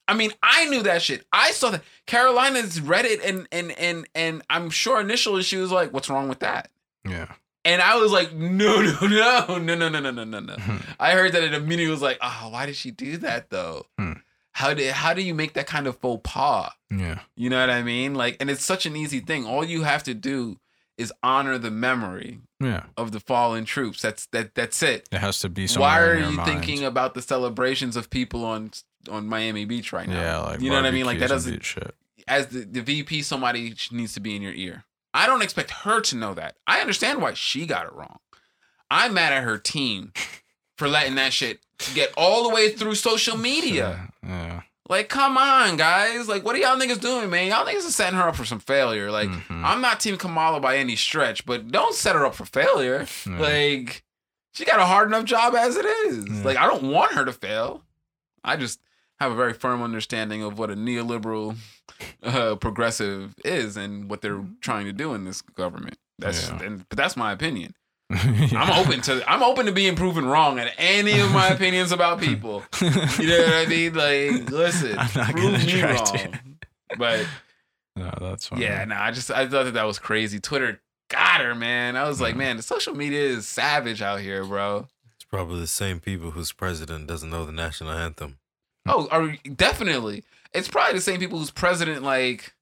[0.08, 1.26] I mean, I knew that shit.
[1.32, 1.84] I saw that.
[2.06, 6.28] Carolina's read it and and and and I'm sure initially she was like, what's wrong
[6.28, 6.70] with that?
[7.08, 7.28] yeah.
[7.64, 10.56] And I was like, no, no, no, no, no, no, no, no, no, no.
[11.00, 13.50] I heard that in a minute, immediately was like, oh, why did she do that
[13.50, 13.86] though?
[13.98, 14.11] Hmm.
[14.54, 16.72] How did how do you make that kind of faux pas?
[16.90, 17.20] yeah.
[17.36, 18.14] You know what I mean?
[18.16, 19.46] Like, and it's such an easy thing.
[19.46, 20.58] All you have to do
[20.98, 22.84] is honor the memory Yeah.
[22.98, 24.02] of the fallen troops.
[24.02, 24.54] That's that.
[24.56, 25.08] That's it.
[25.12, 26.48] It has to be Why are you mind.
[26.50, 28.72] thinking about the celebrations of people on
[29.10, 30.22] on Miami Beach right now?
[30.22, 31.06] Yeah, like you know what I mean?
[31.06, 31.52] Like that doesn't.
[31.54, 31.96] and beat shit.
[32.28, 34.84] As the, the VP, somebody needs to be in your ear.
[35.14, 36.56] I don't expect her to know that.
[36.68, 38.20] I understand why she got it wrong.
[38.92, 40.12] I'm mad at her team
[40.82, 41.60] for letting that shit
[41.94, 44.12] get all the way through social media.
[44.24, 44.62] Yeah.
[44.90, 46.28] Like, come on, guys.
[46.28, 47.50] Like, what are y'all niggas doing, man?
[47.50, 49.12] Y'all niggas are setting her up for some failure.
[49.12, 49.64] Like, Mhm.
[49.64, 53.06] I'm not Team Kamala by any stretch, but don't set her up for failure.
[53.28, 53.38] Yeah.
[53.40, 54.04] Like,
[54.56, 56.26] she got a hard enough job as it is.
[56.28, 56.44] Yeah.
[56.44, 57.84] Like, I don't want her to fail.
[58.44, 58.80] I just
[59.20, 61.58] have a very firm understanding of what a neoliberal
[62.24, 66.00] uh, progressive is and what they're trying to do in this government.
[66.18, 66.64] That's Yeah.
[66.64, 67.76] and, but that's my opinion.
[68.52, 72.20] I'm open to I'm open to being proven wrong at any of my opinions about
[72.20, 72.64] people.
[72.82, 73.94] You know what I mean?
[73.94, 76.40] Like, listen, I'm not prove me wrong.
[76.98, 77.26] But
[77.96, 78.60] no, that's fine.
[78.60, 80.40] yeah, no, I just I thought that that was crazy.
[80.40, 81.96] Twitter got her, man.
[81.96, 84.88] I was like, man, the social media is savage out here, bro.
[85.16, 88.40] It's probably the same people whose president doesn't know the national anthem.
[88.88, 90.24] Oh, are, definitely.
[90.54, 92.54] It's probably the same people whose president like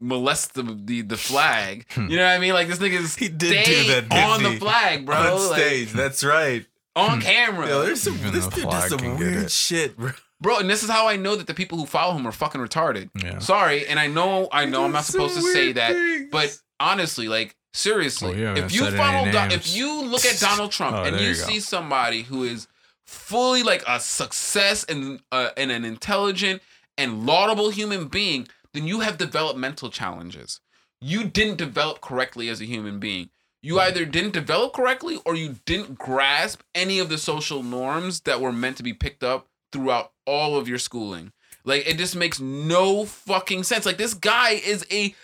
[0.00, 1.86] molests the the, the flag.
[1.94, 2.08] Hmm.
[2.08, 2.54] You know what I mean?
[2.54, 5.16] Like this nigga's He did do that, on the flag, bro.
[5.16, 6.66] On Like, stage, that's right.
[6.96, 7.68] on camera.
[7.68, 10.10] Yo, there's some Even this the dude does some weird shit, bro.
[10.40, 12.60] Bro, and this is how I know that the people who follow him are fucking
[12.60, 13.08] retarded.
[13.22, 13.38] Yeah.
[13.38, 16.28] Sorry, and I know I know I'm not supposed to say that, things.
[16.30, 20.38] but honestly, like seriously, Well, you haven't if you follow, Don- if you look at
[20.40, 22.66] Donald Trump Oh, and you, you see somebody who is
[23.06, 26.60] fully like a success and uh, and an intelligent
[26.98, 30.60] and laudable human being, then you have developmental challenges.
[31.00, 33.30] You didn't develop correctly as a human being.
[33.62, 38.40] You either didn't develop correctly or you didn't grasp any of the social norms that
[38.40, 41.32] were meant to be picked up throughout all of your schooling.
[41.64, 43.86] Like it just makes no fucking sense.
[43.86, 45.14] Like this guy is a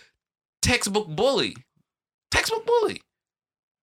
[0.62, 1.56] textbook bully.
[2.30, 3.02] Textbook bully.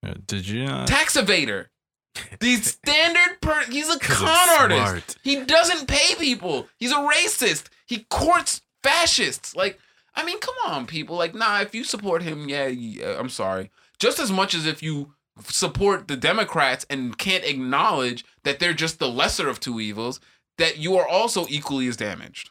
[0.06, 0.88] Uh, did you not?
[0.88, 1.68] Tax evader.
[2.40, 4.28] The standard per he's a con
[4.60, 4.82] artist.
[4.82, 5.16] smart.
[5.22, 6.68] He doesn't pay people.
[6.80, 7.66] He's a racist.
[7.86, 9.56] He courts fascists.
[9.56, 9.80] Like,
[10.16, 11.16] I mean, come on, people.
[11.16, 13.72] Like, nah, if you support him, yeah, yeah I'm sorry.
[14.00, 15.14] Just as much as if you
[15.44, 20.20] support the Democrats and can't acknowledge that they're just the lesser of two evils,
[20.58, 22.50] that you are also equally as damaged.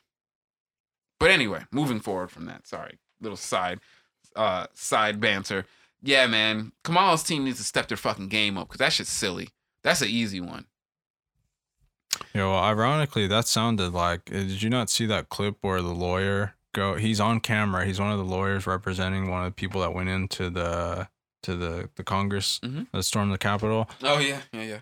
[1.18, 3.80] But anyway, moving forward from that, sorry, little side
[4.34, 5.64] uh side banter.
[6.02, 9.48] Yeah, man, Kamala's team needs to step their fucking game up because that shit's silly.
[9.82, 10.66] That's an easy one.
[12.34, 14.30] Yeah, well, ironically, that sounded like.
[14.30, 16.94] uh, Did you not see that clip where the lawyer go?
[16.96, 17.84] He's on camera.
[17.84, 21.08] He's one of the lawyers representing one of the people that went into the
[21.42, 22.86] to the the Congress Mhm.
[22.92, 23.88] that stormed the Capitol.
[24.02, 24.78] Oh yeah, yeah, yeah.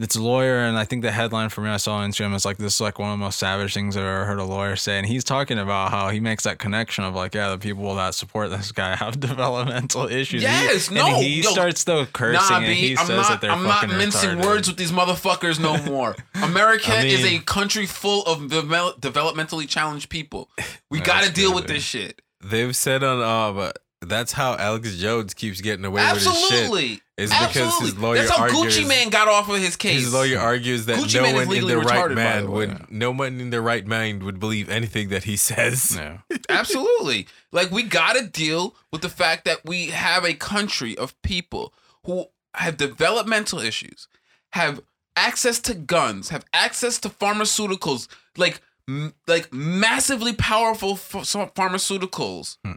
[0.00, 2.46] It's a lawyer, and I think the headline for me I saw on Instagram is
[2.46, 4.74] like this is like one of the most savage things I've ever heard a lawyer
[4.74, 4.96] say.
[4.96, 8.14] And he's talking about how he makes that connection of like, yeah, the people that
[8.14, 10.40] support this guy have developmental issues.
[10.40, 13.16] He- Yes, and no, he yo, starts though cursing Nah, and he B, I'm says
[13.16, 13.28] not.
[13.28, 14.44] that they're I'm not mincing retarded.
[14.46, 16.16] words with these motherfuckers no more.
[16.36, 20.48] America I is a country full of devel- developmentally challenged people.
[20.90, 22.22] We got to that's deal with this shit.
[22.42, 27.01] They've said on uh, but that's how Alex Jones keeps getting away with his shit.
[27.18, 27.44] Absolutely.
[27.44, 28.78] It's because his lawyer That's how argues.
[28.78, 30.00] Gucci Mane got off of his case.
[30.00, 32.40] His lawyer argues that Gucci no Mane is one in legally their right retarded, by
[32.40, 32.66] the way.
[32.66, 35.94] would, no one in their right mind would believe anything that he says.
[35.96, 36.18] Yeah.
[36.48, 37.28] Absolutely.
[37.52, 41.74] Like we got to deal with the fact that we have a country of people
[42.04, 44.08] who have developmental issues,
[44.52, 44.80] have
[45.14, 48.08] access to guns, have access to pharmaceuticals,
[48.38, 52.56] like m- like massively powerful ph- pharmaceuticals.
[52.64, 52.72] Hmm.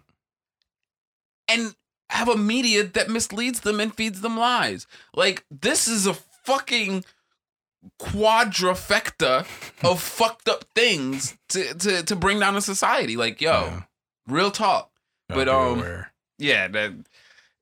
[1.47, 1.75] And
[2.09, 4.87] have a media that misleads them and feeds them lies.
[5.15, 7.03] Like this is a fucking
[7.99, 9.45] quadrifecta
[9.83, 13.15] of fucked up things to, to to bring down a society.
[13.17, 13.81] Like, yo, Yeah.
[14.27, 14.91] real talk.
[15.29, 16.11] Gotta But, um, aware.
[16.37, 16.91] Yeah, that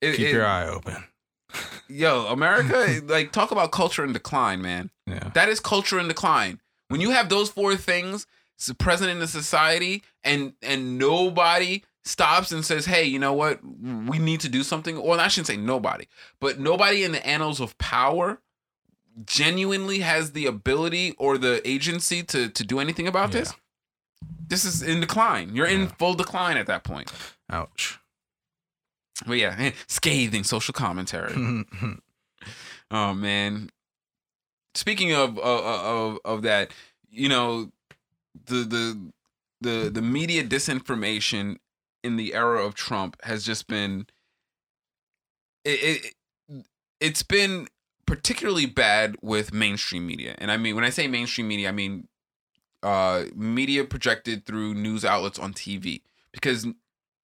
[0.01, 1.03] it, keep it- your eye open.
[1.87, 4.89] yo, America, like talk about culture in decline, man.
[5.07, 5.29] Yeah.
[5.33, 6.59] That is culture in decline.
[6.89, 8.27] When you have those four things
[8.77, 13.59] present in the society and and nobody stops and says, "Hey, you know what?
[13.63, 16.07] We need to do something." Well, I shouldn't say nobody,
[16.39, 18.41] but nobody in the annals of power
[19.25, 23.39] genuinely has the ability or the agency to to do anything about Yeah.
[23.41, 23.53] this.
[24.47, 25.55] This is in decline.
[25.55, 27.11] You're in full decline at that point.
[27.49, 27.99] Ouch.
[29.27, 31.33] But yeah, eh, scathing social commentary.
[32.91, 33.69] Oh man.
[34.75, 36.71] Speaking of of of, of that,
[37.09, 37.71] you know,
[38.45, 39.11] the the
[39.61, 41.57] the the media disinformation
[42.03, 44.05] in the era of Trump has just been
[45.63, 46.13] it,
[46.49, 46.65] it
[46.99, 47.67] it's been
[48.05, 50.35] particularly bad with mainstream media.
[50.37, 52.07] And I mean when I say mainstream media, I mean
[52.81, 56.01] uh media projected through news outlets on TV
[56.31, 56.67] because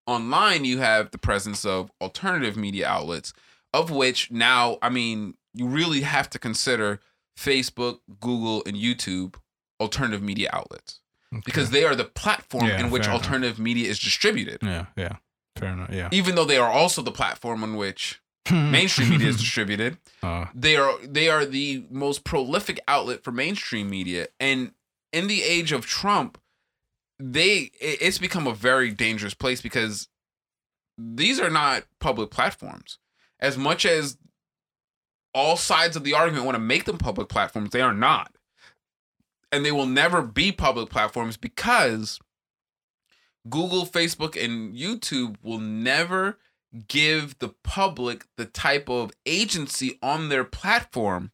[0.07, 3.33] online you have the presence of alternative media outlets
[3.73, 7.01] of which now I mean you really have to consider
[7.37, 9.35] Facebook, Google, and YouTube
[9.79, 10.99] alternative media outlets
[11.45, 13.23] because they are the platform Yeah, in which fair enough.
[13.25, 14.59] alternative media is distributed.
[14.63, 15.17] yeah, yeah.
[15.57, 15.89] Fair enough.
[15.91, 16.09] Yeah.
[16.11, 18.21] Even though they are also the platform on which
[18.51, 23.89] mainstream media is distributed, Uh, they are they are the most prolific outlet for mainstream
[23.89, 24.27] media.
[24.39, 24.73] And
[25.13, 26.37] in the age of Trump,
[27.19, 30.07] they it- it's become a very dangerous place because
[30.97, 32.97] these are not public platforms.
[33.39, 34.17] As much as
[35.33, 38.33] all sides of the argument want to make them public platforms, they are not.
[39.51, 42.19] And they will never be public platforms because
[43.49, 46.37] Google, Facebook, and YouTube will never
[46.87, 51.31] give the public the type of agency on their platform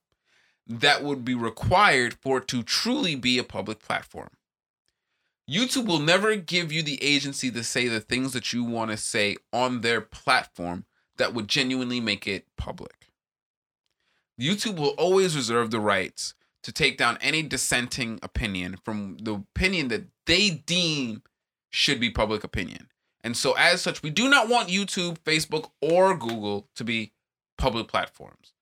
[0.68, 4.30] that would be required for it to truly be a public platform.
[5.50, 8.98] YouTube will never give you the agency to say the things that you want to
[8.98, 10.86] say on their platform
[11.18, 13.10] that would genuinely make it public.
[14.40, 16.34] YouTube will always reserve the rights
[16.66, 21.22] to take down any dissenting opinion from the opinion that they deem
[21.70, 22.88] should be public opinion.
[23.24, 27.14] And so, as such, we do not want YouTube, Facebook, or Google to be
[27.60, 28.54] public platforms.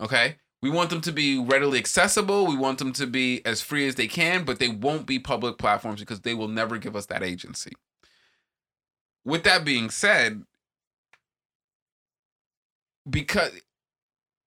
[0.00, 0.36] Okay?
[0.62, 2.46] We want them to be readily accessible.
[2.46, 5.58] We want them to be as free as they can, but they won't be public
[5.58, 7.72] platforms because they will never give us that agency.
[9.22, 10.44] With that being said,
[13.08, 13.52] because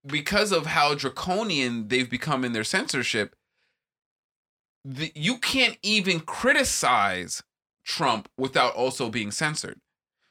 [0.05, 3.35] because of how draconian they've become in their censorship,
[4.83, 7.43] the, you can't even criticize
[7.85, 9.79] Trump without also being censored.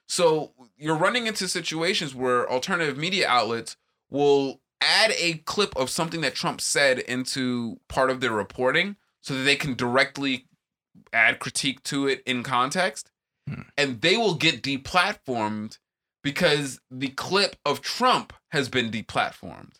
[0.06, 3.76] So you're running into situations where alternative media outlets
[4.10, 9.34] will add a clip of something that Trump said into part of their reporting so
[9.34, 10.46] that they can directly
[11.12, 13.10] add critique to it in context.
[13.48, 13.62] Hmm.
[13.78, 15.78] And they will get deplatformed
[16.22, 19.74] because the clip of Trump has been deplatformed.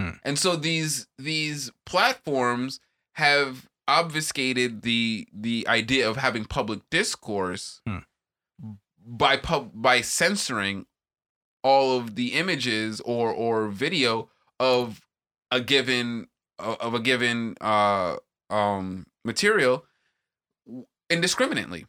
[0.00, 0.10] Hmm.
[0.24, 2.80] And so these these platforms
[3.14, 7.98] have obfuscated the the idea of having public discourse Hmm.
[8.98, 10.86] by pub by censoring
[11.62, 14.28] all of the images or or video
[14.60, 15.00] of
[15.50, 16.28] a given
[16.58, 18.16] of a given uh
[18.50, 19.84] um material
[21.10, 21.86] indiscriminately.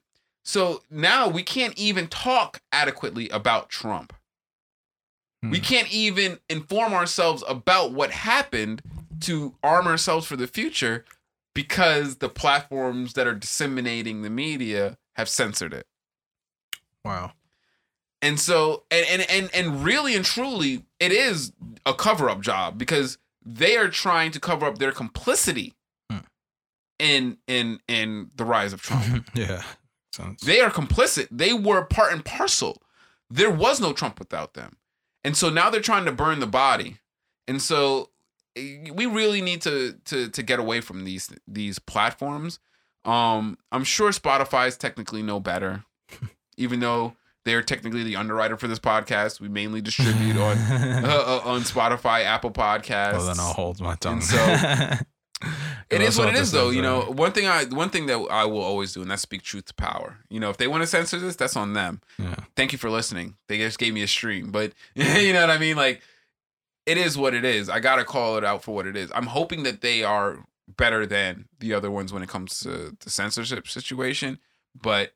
[0.48, 4.14] So now we can't even talk adequately about Trump.
[5.44, 5.64] We Hmm.
[5.64, 8.82] can't even inform ourselves about what happened
[9.22, 11.04] to arm ourselves for the future
[11.54, 15.86] because the platforms that are disseminating the media have censored it.
[17.04, 17.34] wow.
[18.22, 21.52] And so and and and, and really and truly it is
[21.86, 25.76] a cover-up job because they are trying to cover up their complicity
[26.10, 26.20] Hmm.
[27.00, 29.30] in in in the rise of Trump.
[29.36, 29.64] yeah.
[30.18, 30.42] Sounds.
[30.42, 31.28] They are complicit.
[31.32, 32.82] They were part and parcel.
[33.30, 34.78] There was no Trump without them.
[35.24, 36.98] And so now they're trying to burn the body.
[37.48, 38.10] And so
[38.56, 42.60] eh, we really need to to to get away from these these platforms.
[43.06, 45.84] Um I'm sure Spotify is technically no better.
[46.58, 47.14] Even though
[47.46, 49.40] They're technically the underwriter for this podcast.
[49.40, 50.58] We mainly distribute on
[51.06, 53.14] uh, uh, on Spotify, Apple Podcasts.
[53.14, 54.20] well, then I'll hold my tongue.
[54.22, 54.36] so-
[55.90, 56.70] It is what it is, though.
[56.70, 59.42] You know, one thing I one thing that I will always do, and that's speak
[59.42, 60.20] truth to power.
[60.30, 62.02] You know, if they want to censor this, that's on them.
[62.20, 62.36] Yeah.
[62.56, 63.36] Thank you for listening.
[63.48, 65.78] They just gave me a stream, but you know what I mean.
[65.78, 66.02] Like,
[66.86, 67.70] it is what it is.
[67.70, 69.12] I gotta call it out for what it is.
[69.16, 73.10] I'm hoping that they are better than the other ones when it comes to the
[73.10, 74.40] censorship situation.
[74.80, 75.14] But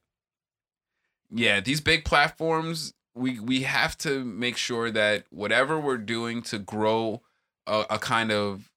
[1.30, 6.60] yeah, these big platforms, we we have to make sure that whatever we're doing to
[6.60, 7.22] grow
[7.68, 8.71] a, a kind of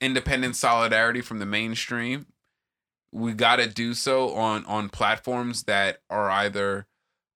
[0.00, 2.26] independent solidarity from the mainstream,
[3.12, 6.86] we got to do so on on platforms that are either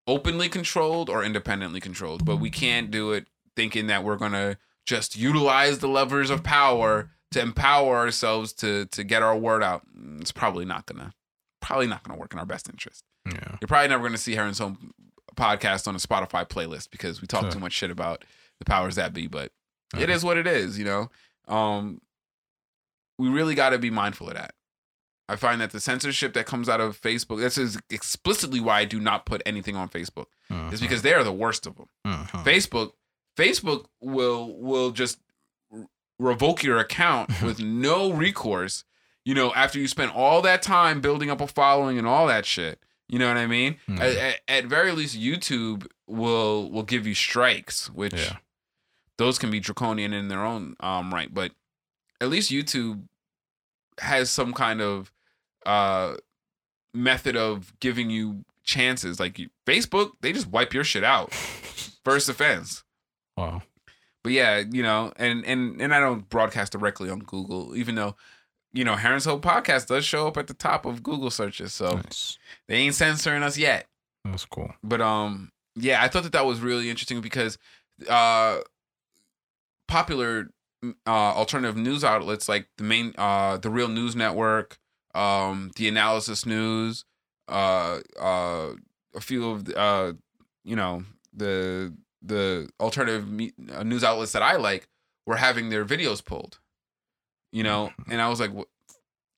[0.06, 2.24] openly controlled or independently controlled.
[2.24, 7.10] But we can't do it thinking that we're gonna just utilize the levers of power
[7.30, 9.82] to empower ourselves to to get our word out.
[10.20, 11.12] It's probably not gonna
[11.60, 13.04] probably not gonna work in our best interest.
[13.26, 13.56] Yeah.
[13.60, 14.92] You're probably never gonna see Heron's Home
[15.36, 18.24] podcast on a Spotify playlist because we talk too much shit about
[18.58, 19.26] the powers that be.
[19.28, 19.52] But
[19.96, 20.14] it Yeah.
[20.14, 21.10] is what it is, you know.
[21.48, 22.00] Um,
[23.22, 24.54] we really got to be mindful of that.
[25.28, 28.84] I find that the censorship that comes out of Facebook, this is explicitly why I
[28.84, 30.80] do not put anything on Facebook, is Mhm.
[30.80, 31.88] because they are the worst of them.
[32.06, 32.44] Mhm.
[32.44, 32.92] Facebook,
[33.36, 35.18] Facebook will will just
[36.18, 38.84] revoke your account with no recourse.
[39.24, 42.44] You know, after you spend all that time building up a following and all that
[42.44, 42.80] shit.
[43.08, 43.76] You know what I mean?
[43.88, 44.00] Mhm.
[44.00, 48.36] At, at, at very least, YouTube will will give you strikes, which Yeah.
[49.18, 51.52] those can be draconian in their own um right but
[52.20, 53.04] at least youtube
[54.00, 55.12] has some kind of
[55.66, 56.14] uh
[56.94, 61.32] method of giving you chances like you- facebook they just wipe your shit out
[62.04, 62.84] first offense
[63.36, 63.62] Wow.
[64.22, 68.14] but yeah you know and and and i don't broadcast directly on google even though
[68.74, 71.96] you know Heron's Hope podcast does show up at the top of google searches so
[71.96, 72.38] Nice.
[72.68, 73.86] they ain't censoring us yet
[74.24, 74.72] That's cool.
[74.84, 77.58] but um yeah i thought that that was really interesting because
[78.08, 78.58] uh
[79.88, 80.48] popular
[81.06, 84.78] uh alternative news outlets like the main uh the real news network
[85.14, 87.04] um the analysis news
[87.48, 88.72] uh uh
[89.14, 90.12] a few of the, uh
[90.64, 94.88] you know the the alternative me- uh, news outlets that i like
[95.26, 96.58] were having their videos pulled
[97.52, 98.68] you know and i was like "What-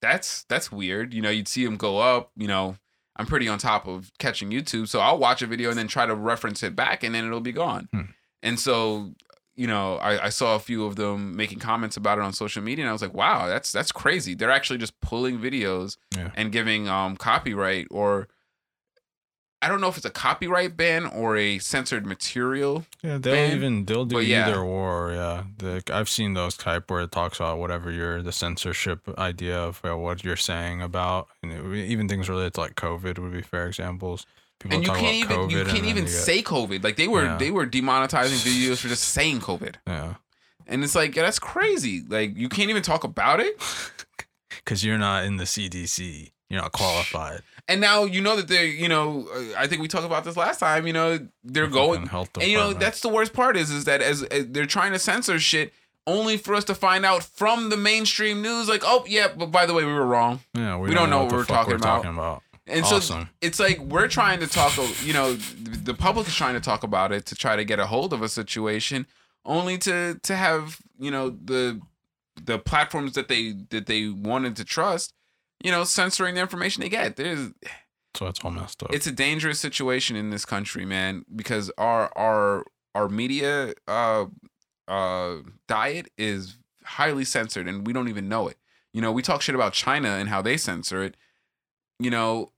[0.00, 2.76] that's that's weird you know you'd see them go up you know
[3.16, 6.04] I'm pretty on top of catching YouTube, so I'll watch a video and then try
[6.04, 7.88] to reference it back, and then it'll be gone.
[7.92, 8.00] Hmm.
[8.42, 9.12] And so,
[9.56, 12.62] you know, I, I saw a few of them making comments about it on social
[12.62, 14.34] media, and I was like, wow, that's that's crazy.
[14.34, 16.30] They're actually just pulling videos Yeah.
[16.34, 18.28] and giving um copyright or
[19.62, 22.84] I don't know if it's a copyright ban or a censored material.
[23.02, 24.48] Yeah, they'll ban, even they'll do yeah.
[24.48, 25.12] either or.
[25.12, 29.58] Yeah, the, I've seen those type where it talks about whatever your the censorship idea
[29.58, 33.32] of uh, what you're saying about, and it, even things related to like COVID would
[33.32, 34.26] be fair examples.
[34.60, 36.82] People and you can't even you can't even you get- say COVID.
[36.82, 37.36] Like they were Yeah.
[37.36, 39.74] they were demonetizing videos for just saying COVID.
[39.86, 40.14] yeah,
[40.66, 42.02] And it's like, yeah, that's crazy.
[42.08, 43.60] Like you can't even talk about it.
[44.48, 47.42] because you're not in the CDC, you're not qualified.
[47.68, 50.36] And now you know that they're, you know, uh, I think we talked about this
[50.36, 50.86] last time.
[50.86, 53.84] You know, they're going, Fucking health and you know that's the worst part is, is
[53.84, 55.72] that as, as they're trying to censor shit,
[56.06, 59.64] only for us to find out from the mainstream news, like, oh yeah, but by
[59.66, 60.40] the way, we were wrong.
[60.54, 62.04] yeah, we, we don't know what the we're talking about.
[62.04, 62.42] about.
[62.66, 62.96] And so
[63.42, 67.12] it's like we're trying to talk, you know, the public is trying to talk about
[67.12, 69.06] it to try to get a hold of a situation,
[69.44, 71.80] only to to have you know the
[72.42, 75.12] the platforms that they that they wanted to trust,
[75.62, 77.16] you know, censoring the information they get.
[77.16, 77.52] There's
[78.16, 78.94] So that's all messed up.
[78.94, 84.24] it's a dangerous situation in this country, man, because our our our media uh
[84.88, 85.36] uh
[85.68, 88.56] diet is highly censored and we don't even know it.
[88.94, 91.16] You know, we talk shit about China and how they censor it.
[91.98, 92.50] You know,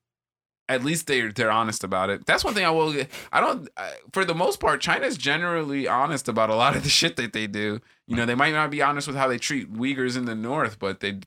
[0.69, 2.27] at least they're they're honest about it.
[2.27, 2.95] That's one thing I will.
[3.33, 3.69] I don't.
[3.77, 7.33] I, for the most part, China's generally honest about a lot of the shit that
[7.33, 7.81] they do.
[8.09, 10.79] You know, they might not be honest with how they treat Uyghurs in the north,
[10.79, 11.21] but they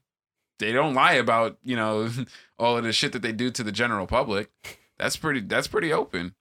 [0.59, 2.09] they don't lie about you know
[2.59, 4.49] all of the shit that they do to the general public.
[4.97, 5.41] That's pretty.
[5.41, 6.35] That's pretty open.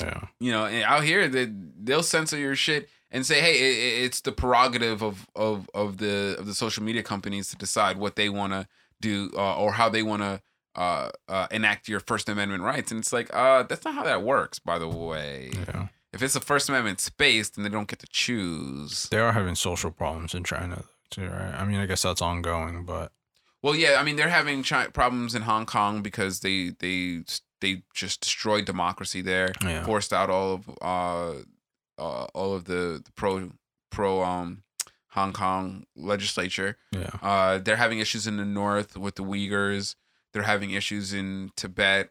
[0.00, 4.04] yeah, You know, and out here they they'll censor your shit and say, hey, it-
[4.04, 8.16] it's the prerogative of of of the of the social media companies to decide what
[8.16, 8.66] they want to
[9.00, 10.40] do uh, or how they want to
[10.76, 12.90] uh, uh, enact your First Amendment rights.
[12.90, 14.58] And it's like, uh, that's not how that works.
[14.58, 15.88] By the way, yeah.
[16.12, 19.08] if it's a First Amendment space, then they don't get to choose.
[19.10, 21.54] They are having social problems in China too, right?
[21.54, 23.12] I mean, I guess that's ongoing, but
[23.62, 27.22] Well, yeah, I mean they're having chi- problems in Hong Kong because they they
[27.60, 29.84] they just destroyed democracy there, Yeah.
[29.84, 31.34] forced out all of uh,
[31.98, 33.50] uh all of the, the pro
[33.90, 34.62] pro um
[35.10, 36.76] Hong Kong legislature.
[36.90, 39.94] yeah, Uh, they're having issues in the north with the Uyghurs.
[40.34, 42.10] They're having issues in Tibet.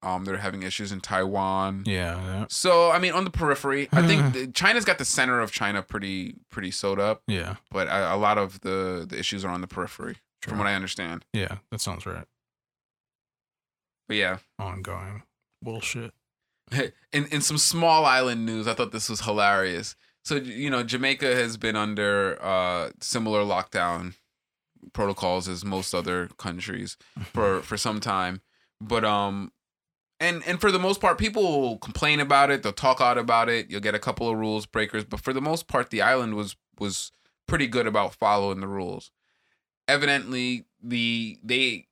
[0.00, 1.82] Um, they're having issues in Taiwan.
[1.84, 5.40] Yeah, yeah, So I mean, on the periphery, I think the- China's got the center
[5.40, 9.44] of China pretty pretty sewed up, yeah, but a, a lot of the the issues
[9.44, 10.50] are on the periphery, Sure.
[10.52, 11.24] from what I understand.
[11.32, 11.56] yeah.
[11.72, 12.24] That sounds right.
[14.06, 15.24] But yeah, Ongoing
[15.62, 16.12] bullshit.
[16.72, 16.92] in
[17.26, 19.96] in some small island news, I thought this was hilarious.
[20.24, 24.14] So you know, Jamaica has been under uh, similar lockdown
[24.92, 26.96] protocols as most other countries
[27.32, 28.40] for for some time,
[28.80, 29.52] but um,
[30.20, 32.62] and and for the most part, people will complain about it.
[32.62, 33.70] They'll talk out about it.
[33.70, 36.56] You'll get a couple of rules breakers, but for the most part, the island was
[36.78, 37.12] was
[37.46, 39.10] pretty good about following the rules.
[39.86, 41.86] Evidently, the they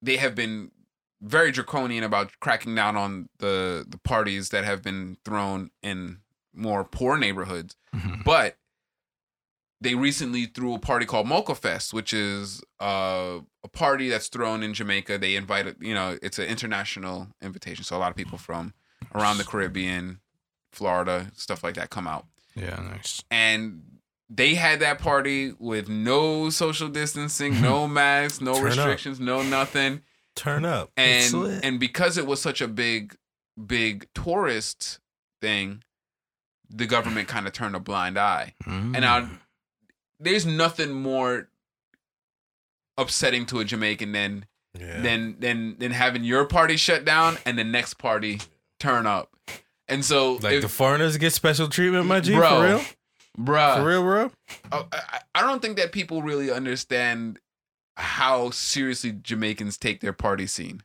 [0.00, 0.70] they have been
[1.20, 6.18] very draconian about cracking down on the the parties that have been thrown in
[6.54, 7.76] more poor neighborhoods.
[7.94, 8.24] Mhm.
[8.24, 8.56] But
[9.82, 14.62] they recently threw a party called Mocha Fest, which is uh, a party that's thrown
[14.62, 15.18] in Jamaica.
[15.18, 18.74] They invited, you know, it's an international invitation, so a lot of people from
[19.14, 20.20] around the Caribbean,
[20.72, 23.22] Florida, stuff like that come out, Yeah, nice.
[23.30, 23.82] and
[24.30, 28.76] they had that party with no social distancing, no masks, no Turn up.
[28.76, 30.00] restrictions, no nothing
[30.34, 30.90] Turn up.
[30.96, 33.16] And and because it was such a big
[33.66, 34.98] big tourist
[35.42, 35.82] thing
[36.70, 38.94] the government kind of turned a blind eye Mm.
[38.96, 39.28] and now
[40.22, 41.48] there's nothing more
[42.98, 44.44] upsetting to a jamaican than
[44.78, 45.00] yeah.
[45.00, 48.40] than than than having your party shut down and the next party
[48.78, 49.34] turn up
[49.88, 52.34] and so like if, the foreigners get special treatment, my G.
[52.34, 52.48] Bro.
[52.48, 52.80] For real?
[53.38, 54.30] bruh For real, bro?
[54.70, 57.38] Oh, I, I- I don't think that people really understand
[57.96, 60.82] how seriously Jamaicans take their party scene.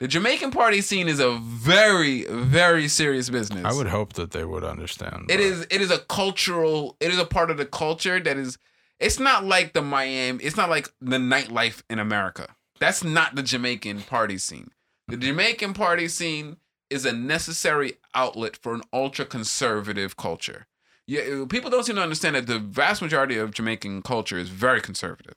[0.00, 3.64] The Jamaican party scene is a very, very serious business.
[3.64, 5.26] I would hope that they would understand.
[5.30, 5.66] It but- is.
[5.70, 6.96] It is a cultural.
[7.00, 8.58] It is a part of the culture that is.
[8.98, 10.42] It's not like the Miami.
[10.42, 12.54] It's not like the nightlife in America.
[12.80, 14.70] That's not the Jamaican party scene.
[15.08, 16.56] The Jamaican party scene
[16.90, 20.66] is a necessary outlet for an ultra conservative culture.
[21.06, 24.80] Yeah, people don't seem to understand that the vast majority of Jamaican culture is very
[24.80, 25.36] conservative,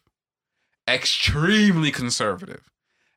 [0.87, 2.71] extremely conservative,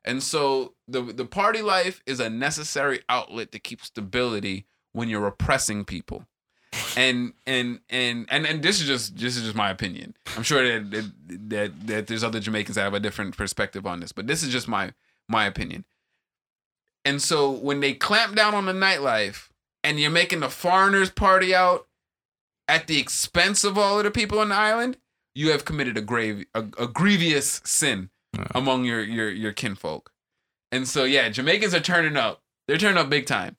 [0.05, 5.25] and so the the party life is a necessary outlet to keep stability when you're
[5.25, 6.27] oppressing people.
[6.97, 10.15] And and and and and this is just this is just my opinion.
[10.35, 13.99] I'm sure that that that, that there's other Jamaicans that have a different perspective on
[13.99, 14.93] this, but this is just my
[15.29, 15.85] my opinion.
[17.05, 19.49] And so when they clamp down on the nightlife
[19.83, 21.87] and you're making the foreigners party out
[22.67, 24.97] at the expense of all of the people on the island,
[25.35, 28.47] you have committed a grave a, a grievous sin Yeah.
[28.55, 30.11] among your your your kinfolk.
[30.71, 32.41] And so yeah, Jamaicans are turning up.
[32.67, 33.57] They're turning up big time.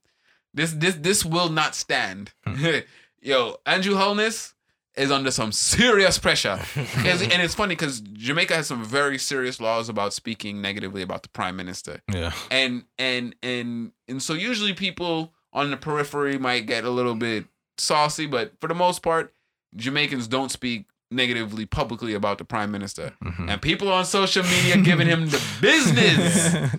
[0.52, 2.32] This this this will not stand.
[2.46, 2.78] Hmm.
[3.24, 4.52] Yo, Andrew Holness
[4.96, 6.60] is under some serious pressure.
[6.76, 11.30] and it's funny because Jamaica has some very serious laws about speaking negatively about the
[11.30, 12.32] prime minister Yeah.
[12.50, 17.46] and and and and so usually people on the periphery might get a little bit
[17.78, 19.32] saucy but for the most part
[19.74, 23.50] jamaicans don't speak negatively publicly about the prime minister Mhm.
[23.50, 26.72] and people on social media giving him the business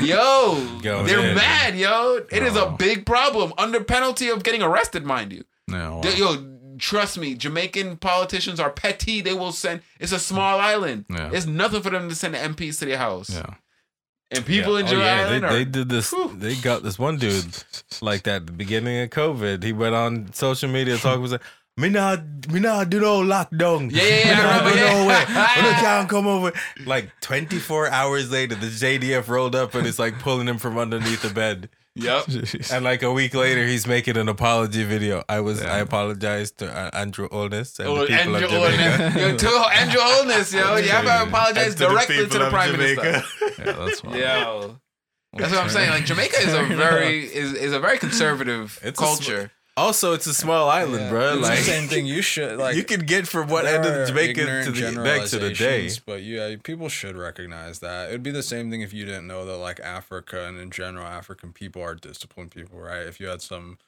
[0.00, 1.36] yo Go they're ahead.
[1.36, 2.70] mad yo It is a Oh.
[2.70, 7.34] big problem under penalty of getting arrested mind you No, well, They- yo trust me
[7.34, 11.28] jamaican politicians are petty they will send it's a small island Yeah.
[11.30, 13.54] it's nothing for them to send the mps to their house yeah.
[14.30, 16.10] and people in oh, Jamaica yeah, Island they, are they did this.
[16.10, 16.34] Whew.
[16.38, 17.52] They got this one dude
[18.00, 19.62] like that at the beginning of COVID.
[19.62, 21.42] He went on social media talking was like,
[21.76, 23.90] "Me not, me not do no lockdown.
[23.90, 24.92] Yeah, yeah, yeah, Me I not remember, go yeah.
[25.02, 25.26] nowhere.
[25.26, 26.52] Me no can't come over."
[26.86, 31.22] Like 24 hours later, the JDF rolled up and it's like pulling him from underneath
[31.22, 31.68] the bed.
[32.02, 32.24] Yep.
[32.72, 35.22] And like a week later, he's making an apology video.
[35.28, 35.74] I was, Yeah.
[35.74, 39.10] I apologize to uh, Andrew Olness and Oh, the people Andrew of Jamaica.
[39.10, 39.42] Holness.
[39.42, 40.76] Yo, to Andrew Holness, yo.
[40.76, 43.02] You have to apologize And to the directly to the prime Jamaica.
[43.02, 43.54] minister.
[43.64, 44.14] yeah, that's fine.
[44.18, 44.76] Yo.
[45.34, 45.90] That's what I'm saying.
[45.90, 49.52] Like Jamaica is a very is, is a very conservative It's a sm- culture.
[49.76, 51.34] Also, it's a small island, bro.
[51.34, 52.06] It's Like the same thing.
[52.06, 52.76] You should like.
[52.76, 55.38] you can get from one end of there the are Jamaica to the back to
[55.38, 55.88] the day.
[56.04, 58.08] But yeah, people should recognize that.
[58.08, 61.06] It'd be the same thing if you didn't know that like Africa and in general
[61.06, 63.06] African people are disciplined people, right?
[63.06, 63.78] If you had some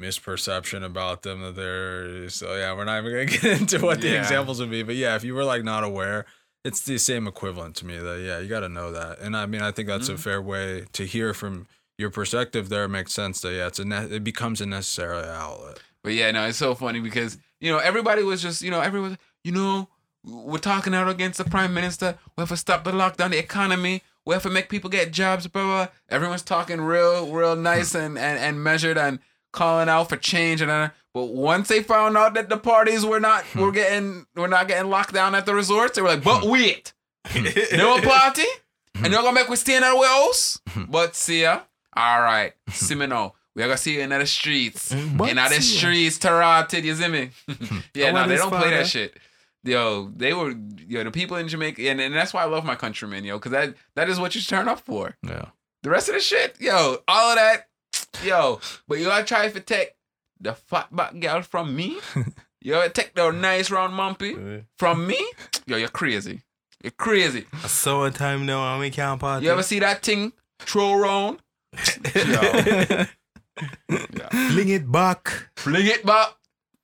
[0.00, 4.08] misperception about them that they're so yeah, we're not even gonna get into what the
[4.08, 4.20] Yeah.
[4.20, 4.82] examples would be.
[4.82, 6.26] But yeah, if you were like not aware,
[6.64, 9.18] it's the same equivalent to me that yeah, you gotta know that.
[9.20, 10.18] And I mean I think that's a mm.
[10.20, 11.66] fair way to hear from
[11.98, 12.88] your perspective there.
[12.88, 15.80] Makes sense that yeah, it's a ne- it becomes a necessary outlet.
[16.02, 19.18] But yeah, no, it's so funny because you know everybody was just you know everyone
[19.44, 19.88] you know
[20.24, 22.16] we're talking out against the prime minister.
[22.36, 24.02] We have to stop the lockdown, the economy.
[24.24, 25.46] We have to make people get jobs.
[25.46, 25.84] Blah blah.
[25.84, 25.88] blah.
[26.08, 27.98] Everyone's talking real, real nice hmm.
[27.98, 29.18] and, and and measured and
[29.52, 30.70] calling out for change and.
[30.70, 33.60] Uh, but once they found out that the parties were not hmm.
[33.60, 36.50] were getting we're not getting locked down at the resorts, they were like, "But hmm.
[36.50, 36.92] wait,
[37.72, 38.44] no party,
[38.94, 41.62] and you're gonna make we stay in our house." But see ya,
[41.98, 44.94] All right, Simino, we are gonna see you in the streets.
[44.94, 45.30] What?
[45.30, 47.30] In the streets, Tarotted, you see me?
[47.92, 49.16] yeah, no, they don't play that shit.
[49.64, 50.54] Yo, they were
[50.86, 53.50] yo, the people in Jamaica, and, and that's why I love my countrymen, yo, because
[53.50, 55.16] that that is what you turn up for.
[55.26, 55.46] Yeah.
[55.82, 57.66] The rest of the shit, yo, all of that,
[58.24, 59.96] yo, but you gotta try to take
[60.40, 61.98] the fat back girl from me.
[62.60, 65.18] You gotta take the nice round mumpy from me.
[65.66, 66.42] Yo, you're crazy.
[66.82, 67.46] You're crazy.
[67.66, 69.46] Summertime now, I mean, can't party.
[69.46, 71.40] You ever see that thing throw around?
[72.14, 73.06] Yeah.
[74.50, 75.50] Fling it back.
[75.56, 76.34] Fling it back.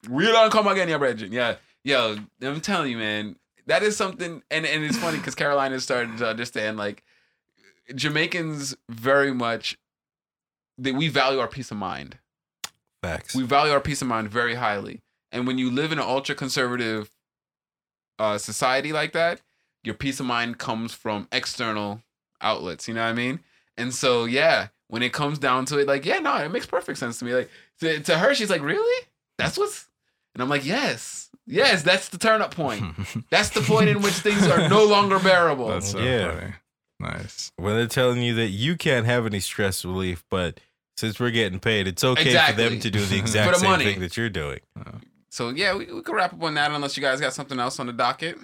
[0.09, 1.33] We don't come again, yeah, brethren.
[1.33, 1.57] Yeah.
[1.83, 6.19] Yo, I'm telling you, man, that is something and, and it's funny because Carolina started
[6.19, 7.03] to understand like
[7.95, 9.79] Jamaicans very much
[10.79, 12.19] that we value our peace of mind.
[13.03, 13.35] Facts.
[13.35, 15.03] We value our peace of mind very highly.
[15.31, 17.11] And when you live in an ultra conservative
[18.19, 19.41] uh, society like that,
[19.83, 22.03] your peace of mind comes from external
[22.41, 22.89] outlets.
[22.89, 23.41] You know what I mean?
[23.77, 26.99] And so, yeah, when it comes down to it, like, yeah, no, it makes perfect
[26.99, 27.35] sense to me.
[27.35, 29.07] Like, to, to her, she's like, really?
[29.37, 29.87] That's what's.
[30.35, 32.85] And I'm like, yes, yes, that's the turn up point.
[33.31, 35.69] That's the point in which things are no longer bearable.
[35.69, 36.31] That's so Yeah.
[36.41, 36.53] funny.
[37.01, 37.51] Nice.
[37.57, 40.59] when they're telling you that you can't have any stress relief, but
[40.97, 43.85] since we're getting paid, it's okay for them to do the exact the same money.
[43.85, 44.61] thing that you're doing.
[45.29, 47.79] so, yeah, we, we could wrap up on that unless you guys got something else
[47.81, 48.39] on the docket.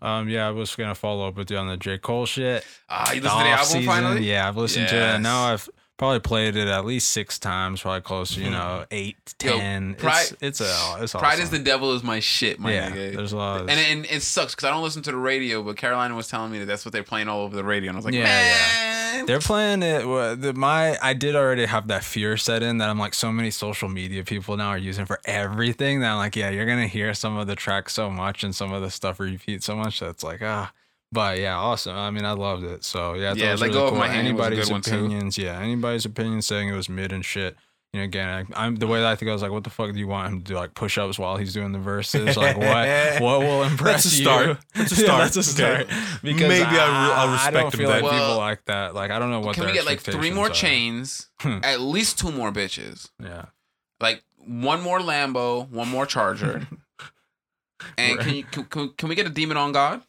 [0.00, 1.98] Um, yeah, I was gonna follow up with you on the J.
[1.98, 2.64] Cole shit.
[2.88, 4.30] Ah, you listened to the album Off-season, finally?
[4.30, 5.18] Yeah, I've listened to it.
[5.20, 5.68] Now I've
[5.98, 9.90] probably played it at least six times, probably close to, you know, eight, ten.
[9.90, 9.94] Yo.
[9.96, 12.90] Pride- it's it's a it's Pride is the devil is my shit, my yeah.
[12.90, 13.16] nigga.
[13.16, 15.76] There's a lot And, and it sucks because I don't listen to the radio, but
[15.76, 17.98] Carolina was telling me that that's what they're playing all over the radio, and I
[17.98, 20.06] was like, Yeah, man, They're playing it.
[20.06, 23.30] well, The, my I did already have that fear set in that I'm like so
[23.30, 26.86] many social media people now are using for everything that I'm like, yeah, you're gonna
[26.86, 30.00] hear some of the tracks so much and some of the stuff repeat so much
[30.00, 30.72] that's like ah.
[31.10, 31.96] But yeah, awesome.
[31.96, 32.84] I mean, I loved it.
[32.84, 33.98] So yeah, I Yeah, Let really Go of cool.
[33.98, 34.90] My Hand anybody's good one, too.
[34.94, 37.56] opinions, yeah, anybody's opinion saying it was mid and shit.
[37.94, 39.70] You know, again, I, I'm the way that I think I was like, what the
[39.70, 40.54] fuck do you want him to do?
[40.54, 42.36] Like push ups while he's doing the verses?
[42.36, 42.86] Like what?
[43.22, 44.24] What will impress That's a you?
[44.24, 44.58] start.
[44.74, 45.20] That's a Yeah, start.
[45.22, 45.80] that's a start.
[45.86, 45.94] Okay.
[46.22, 46.72] Because Maybe I'll
[47.08, 48.94] re- I'll I respect don't feel like people like that.
[48.94, 49.54] Like I don't know what.
[49.54, 53.08] can we get like three more expectations chains, at least two more bitches.
[53.22, 53.46] Yeah.
[54.02, 56.66] like one more Lambo, one more Charger,
[57.96, 60.02] and can you can, can, can we get a demon on God?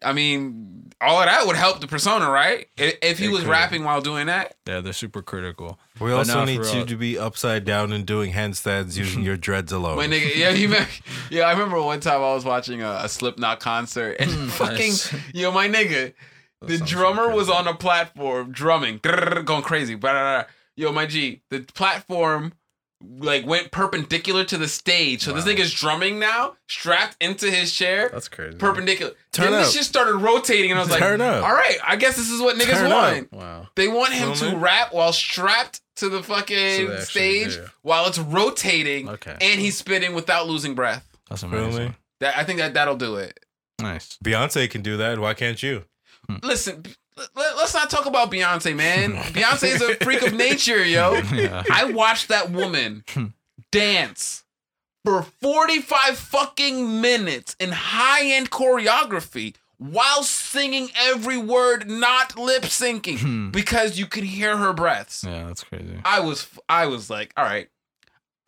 [0.00, 2.68] I mean, all of that would help the persona, right?
[2.76, 3.48] If, if he It was could.
[3.50, 5.78] rapping while doing that, Yeah, they're super critical.
[6.00, 6.86] We But also no, need you real.
[6.86, 9.96] to be upside down and doing handstands using your dreads alone.
[9.96, 10.88] My nigga, yeah, you remember,
[11.30, 14.46] yeah, I remember one time I was watching a, a Slipknot concert and hmm.
[14.48, 15.14] fucking, Nice.
[15.34, 16.14] yo, my nigga,
[16.60, 19.98] the drummer so was on a platform drumming, going crazy.
[20.76, 22.52] Yo, my G, the platform
[23.00, 25.22] like went perpendicular to the stage.
[25.22, 28.56] So this nigga's drumming now, strapped into his chair, That's crazy.
[28.58, 29.12] perpendicular.
[29.32, 29.74] Turn then this up.
[29.74, 31.44] shit started rotating, and I was like, Turn up.
[31.44, 33.12] all right, I guess this is what niggas Turn up.
[33.12, 33.32] want.
[33.32, 33.68] Wow.
[33.76, 37.66] They want him Feel to rap while strapped to the fucking So stage do.
[37.82, 39.36] while it's rotating Okay.
[39.40, 41.06] and he's spitting without losing breath.
[41.28, 41.84] That's amazing.
[41.88, 41.94] me?
[42.20, 43.38] That I think that that'll do it.
[43.80, 44.16] Nice.
[44.24, 45.20] Beyonce can do that.
[45.20, 45.84] Why can't you?
[46.42, 46.84] Listen,
[47.34, 49.12] let, us not talk about Beyonce, man.
[49.32, 51.20] Beyonce is a freak of nature, yo.
[51.32, 51.62] Yeah.
[51.70, 53.04] I watched that woman
[53.70, 54.44] dance
[55.04, 63.50] for 45 fucking minutes in high-end choreography while singing every word, not lip syncing, hmm.
[63.50, 65.22] because you could hear her breaths.
[65.24, 66.00] Yeah, that's crazy.
[66.04, 67.68] I was I was like, all right,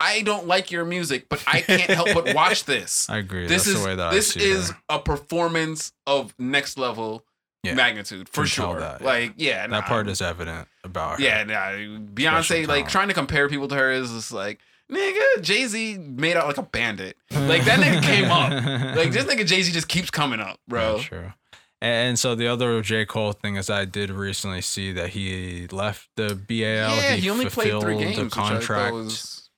[0.01, 3.07] I don't like your music, but I can't help but watch this.
[3.09, 3.47] I agree.
[3.47, 4.77] This that's is the way that this is her.
[4.89, 7.23] a performance of next level
[7.63, 7.75] Yeah.
[7.75, 8.79] magnitude for sure.
[8.79, 9.07] that, yeah.
[9.07, 11.23] Like yeah, that nah, part is evident about her.
[11.23, 11.69] yeah, nah,
[12.13, 14.59] Beyonce like trying to compare people to her is just like
[14.91, 17.17] nigga Jay Z made out like a bandit.
[17.29, 18.51] Like that nigga came up.
[18.95, 20.95] Like this nigga Jay Z just keeps coming up, bro.
[20.95, 21.33] Yeah, true.
[21.81, 23.05] And so the other J.
[23.05, 26.57] Cole thing is I did recently see that he left the BAL.
[26.95, 28.17] yeah, he, only played three games.
[28.17, 28.95] The contract.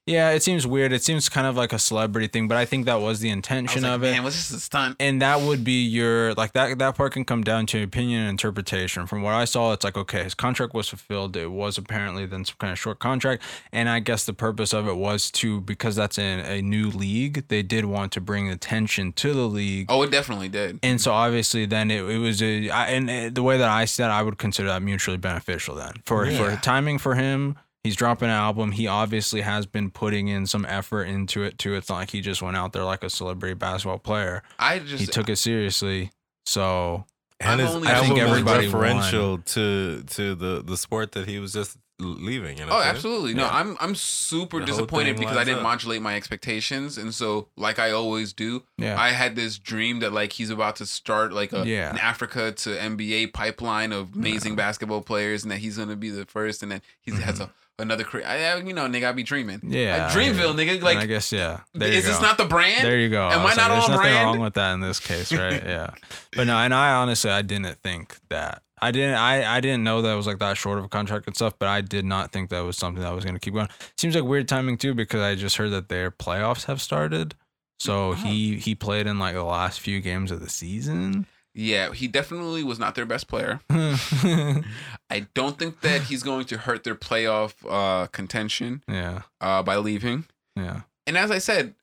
[0.05, 0.91] Yeah, it seems weird.
[0.91, 3.31] It seems kind of like a celebrity thing, but I think that was the I
[3.31, 4.11] was intention like, of it.
[4.11, 4.97] man, was this a stunt?
[4.99, 8.29] and that would be your like that that part can come down to opinion and
[8.31, 12.25] interpretation from what i saw it's like okay his contract was fulfilled it was apparently
[12.25, 13.41] then some kind of short contract
[13.71, 17.47] and i guess the purpose of it was to because that's in a new league
[17.47, 20.79] they did want to bring attention to the league Oh, it definitely did.
[20.83, 23.85] and so obviously then it, it was a I, and uh, the way that I
[23.85, 26.55] said I would consider that mutually beneficial then for Yeah.
[26.55, 30.65] for timing for him he's dropping an album he obviously has been putting in some
[30.65, 33.53] effort into it too it's not like he just went out there like a celebrity
[33.53, 36.11] basketball player I just he took it seriously.
[36.45, 37.05] So
[37.39, 41.27] And I'm his I think album was everybody referential to to the the sport that
[41.27, 42.57] he was just leaving.
[42.57, 43.33] You know Oh, what I'm absolutely.
[43.33, 43.55] No, Yeah.
[43.55, 45.63] I'm I'm super The disappointed because I didn't up.
[45.63, 48.99] modulate my expectations, and so like I always do, Yeah.
[48.99, 51.89] I had this dream that like he's about to start like a Yeah.
[51.91, 56.25] an Africa to NBA pipeline of amazing basketball players, and that he's gonna be the
[56.25, 57.21] first, and then he mm-hmm.
[57.21, 58.25] has a another career.
[58.25, 59.61] I, I- you know, nigga, I be dreaming.
[59.63, 60.77] Yeah, Like, Dreamville, nigga.
[60.77, 61.61] And I guess yeah.
[61.73, 62.21] There is this go.
[62.23, 62.85] not the brand?
[62.85, 63.27] There you go.
[63.29, 64.25] Am I was not There's on nothing brand?
[64.25, 65.63] wrong with that in this case, right?
[65.65, 65.91] yeah.
[66.35, 68.61] But no, and I honestly I didn't think that.
[68.81, 71.25] I didn't I, I didn't know that it was like that short of a contract
[71.27, 73.69] and stuff, but I did not think that was something that was gonna keep going.
[73.97, 77.33] Seems like weird timing too, because I just heard that their playoffs have started.
[77.79, 78.11] So Oh.
[78.13, 81.27] he he played in like the last few games of the season.
[81.55, 83.61] Yeah, he definitely was not their best player.
[85.13, 89.21] I don't think that he's going to hurt their playoff uh, contention yeah.
[89.39, 90.25] uh, by leaving.
[90.55, 90.81] Yeah.
[91.05, 91.75] and as I said,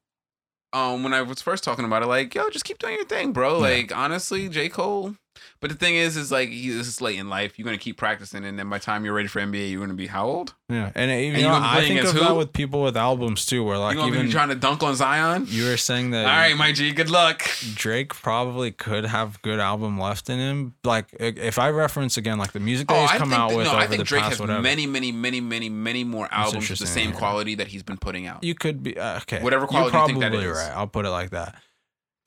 [0.73, 3.33] um, when I was first talking about it, like, yo, just keep doing your thing,
[3.33, 3.55] bro.
[3.55, 3.61] Yeah.
[3.61, 4.69] Like, honestly, J.
[4.69, 5.15] Cole.
[5.61, 7.59] But the thing is, is like, this is late in life.
[7.59, 9.95] You're gonna keep practicing, and then by the time you're ready for NBA, you're gonna
[9.95, 10.55] be how old?
[10.69, 10.91] Yeah.
[10.95, 13.77] And even you know, I think of against that with people with albums too, where
[13.79, 15.47] like even trying to dunk on Zion?
[15.49, 17.43] you were saying that All right, my G, good luck.
[17.75, 20.75] Drake probably could have good album left in him.
[20.85, 23.67] Like if I reference again, like the music that Oh, he's come out that- with
[23.67, 24.63] no, over I think the Drake past has whatever.
[24.63, 27.17] many, many, many, many, many more albums with the same yeah.
[27.17, 28.45] quality that he's been putting out.
[28.45, 29.43] you could be uh, okay.
[29.43, 30.57] Whatever quality You're you think that probably is.
[30.57, 30.73] right.
[30.77, 31.57] I'll put it like that.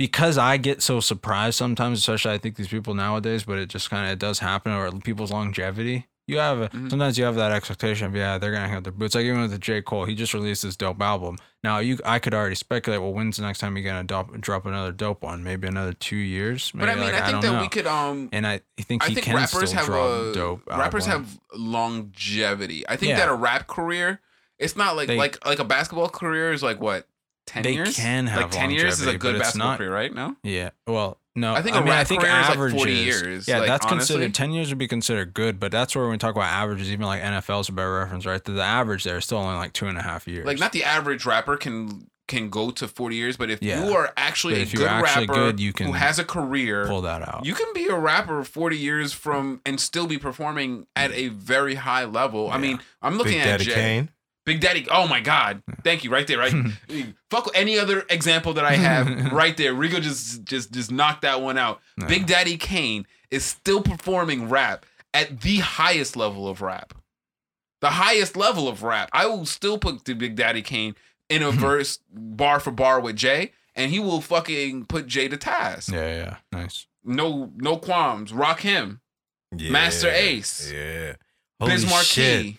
[0.04, 3.90] Because I get so surprised sometimes, especially I think these people nowadays, but it just
[3.90, 6.08] kind of it does happen or people's longevity.
[6.28, 6.90] You have a, Mhm.
[6.90, 9.16] sometimes you have that expectation of yeah they're gonna have their boots.
[9.16, 11.38] Like even with J Cole, he just released this dope album.
[11.64, 13.02] Now you I could already speculate.
[13.02, 15.42] Well, when's the next time you're gonna drop, drop another dope one?
[15.44, 16.72] Maybe another two years.
[16.74, 17.62] Maybe but I mean, like, I think don't that know.
[17.62, 20.34] we could um and I think I he think can rappers still have drop a
[20.34, 20.62] dope.
[20.68, 21.26] rappers album.
[21.28, 22.84] have longevity.
[22.90, 23.20] I think Yeah.
[23.20, 24.20] that a rap career,
[24.60, 27.08] it's not like They- like like a basketball career is like what
[27.46, 27.96] ten They years.
[27.96, 30.14] can have like ten years is a good basketball not- career, right?
[30.14, 30.70] No, Yeah.
[30.88, 31.54] Well, no.
[31.54, 34.16] I think a rap career is like 40 years, Yeah, like, that's honestly.
[34.16, 36.92] considered 10 years would be considered good, but that's where when we talk about averages,
[36.92, 38.44] even like NFL's a better reference, right?
[38.44, 40.46] The, the average there is still only like two and a half years.
[40.46, 43.84] like not the average rapper can can go to forty years, but if Yeah.
[43.86, 46.24] you are actually But a you're good actually rapper good, you can who has a
[46.24, 47.46] career, pull that out.
[47.46, 51.76] you can be a rapper forty years from and still be performing at a very
[51.76, 52.50] high level.
[52.50, 53.74] I mean, I'm looking Big at Daddy Jay.
[53.74, 54.10] Kane.
[54.46, 54.86] Big Daddy.
[54.92, 55.64] Oh my God!
[55.84, 56.12] Thank you.
[56.12, 56.40] Right there.
[56.40, 56.54] Right.
[57.30, 59.32] Fuck any other example that I have.
[59.32, 59.74] right there.
[59.74, 61.82] Rigo just just just knocked that one out.
[62.08, 66.94] Big Daddy Kane is still performing rap at the highest level of rap.
[67.82, 69.10] The highest level of rap.
[69.14, 70.96] I will still put the Big Daddy Kane
[71.30, 75.38] in a verse bar for bar with Jay, and he will fucking put Jay to
[75.38, 75.92] task.
[75.92, 76.88] yeah, yeah, nice.
[77.06, 78.34] No no qualms.
[78.34, 79.00] Rock him.
[79.56, 79.72] Yeah.
[79.72, 80.72] Masta Ace.
[80.72, 81.16] Yeah.
[81.60, 82.58] Biz Holy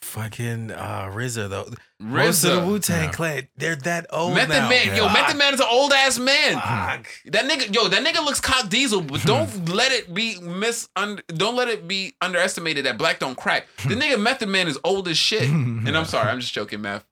[0.00, 1.68] Fucking uh, RZA though.
[2.00, 2.66] Most of the RZA.
[2.66, 3.10] Wu Tang Yeah.
[3.12, 4.68] Clan, they're that old Method now.
[4.68, 5.12] Man, yo, Fuck.
[5.14, 6.54] Method Man is an old ass man.
[6.54, 7.06] Fuck.
[7.26, 10.88] That nigga, yo, that nigga looks cock diesel, but don't let it be mis.
[10.96, 13.66] Don't let it be underestimated that black don't crack.
[13.86, 15.48] The nigga Method Man is old as shit.
[15.84, 17.04] And I'm sorry, I'm just joking, Meth.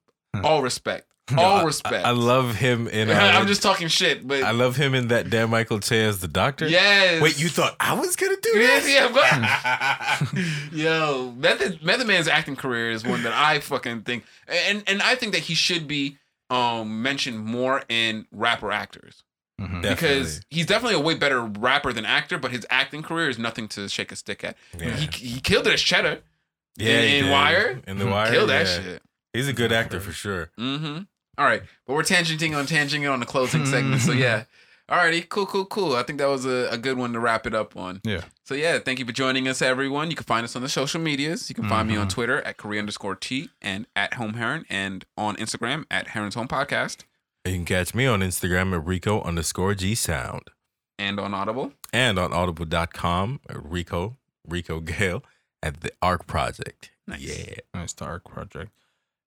[0.42, 1.06] All respect.
[1.38, 2.04] All respect.
[2.04, 3.08] I, I love him in.
[3.12, 6.18] Uh, I'm just talking shit, but I love him in that Damn Michael Che as
[6.20, 6.68] the doctor.
[6.68, 7.22] yes.
[7.22, 8.94] Wait, you thought I was gonna do Yes, this?
[8.94, 14.82] yeah, but- Yo, Method Method Man's acting career is one that I fucking think, and
[14.86, 16.18] and I think that he should be
[16.50, 19.22] um mentioned more in rapper actors
[19.60, 19.82] Mhm.
[19.82, 23.68] Because he's definitely a way better rapper than actor, but his acting career is nothing
[23.68, 24.56] to shake a stick at.
[24.76, 24.90] Yeah.
[24.96, 26.20] He he killed it as Cheddar.
[26.76, 27.30] yeah, in- in.
[27.30, 27.80] Wire?
[27.86, 28.82] In the wire, Killed that yeah.
[28.82, 29.02] shit.
[29.32, 30.50] He's a good actor for sure.
[30.58, 31.02] Mm-hmm.
[31.42, 34.00] All right, but we're tangenting on tangenting on the closing segment.
[34.02, 34.44] So yeah.
[34.88, 35.96] Alrighty, cool, cool, cool.
[35.96, 38.00] I think that was a, a good one to wrap it up on.
[38.04, 38.22] Yeah.
[38.44, 40.08] So yeah, thank you for joining us, everyone.
[40.10, 41.48] You can find us on the social medias.
[41.48, 42.10] You can find me on Mhm.
[42.10, 46.46] Twitter at Korea underscore T and at Home Heron and on Instagram at Heron's Home
[46.48, 47.02] Podcast
[47.44, 50.42] You can catch me on Instagram at Rico underscore G Sound
[50.98, 51.72] and on Audible.
[51.92, 54.16] and on audible.com at Rico,
[54.46, 55.24] Rico Gale
[55.62, 56.90] at the Arc Project.
[57.06, 57.20] Nice.
[57.20, 57.54] Yeah.
[57.74, 58.70] Nice dark project.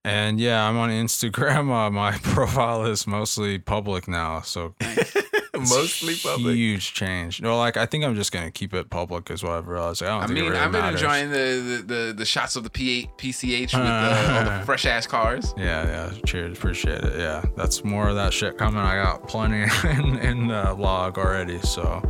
[0.06, 1.66] And yeah, I'm on Instagram.
[1.76, 4.76] Uh, my profile is mostly public now, so
[5.54, 6.56] Mostly public.
[6.56, 7.42] Huge change.
[7.42, 9.54] No, like I think I'm just gonna keep it public as well.
[9.54, 10.04] I've realized.
[10.04, 11.02] I don't I mean, really I've been matters.
[11.02, 14.86] enjoying the, the, the, the shots of the P8, PCH with uh, all the fresh
[14.86, 15.54] ass cars.
[15.58, 16.14] Yeah, yeah.
[16.26, 17.18] Cheers, appreciate it.
[17.20, 18.80] Yeah, that's more of that shit coming.
[18.80, 21.60] I got plenty in in the log already.
[21.60, 22.02] So,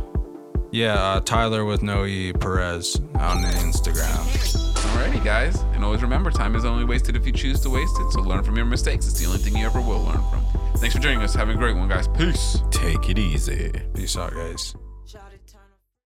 [0.70, 4.66] yeah, uh, Tyler with no e Perez on Instagram.
[4.96, 5.60] Alrighty, guys.
[5.74, 8.12] And always remember, time is only wasted if you choose to waste it.
[8.12, 9.06] So learn from your mistakes.
[9.06, 10.44] It's the only thing you ever will learn from.
[10.76, 11.34] Thanks for joining us.
[11.34, 12.08] Have a great one, guys.
[12.08, 12.62] Peace.
[12.70, 13.72] Take it easy.
[13.94, 14.74] Peace out, guys.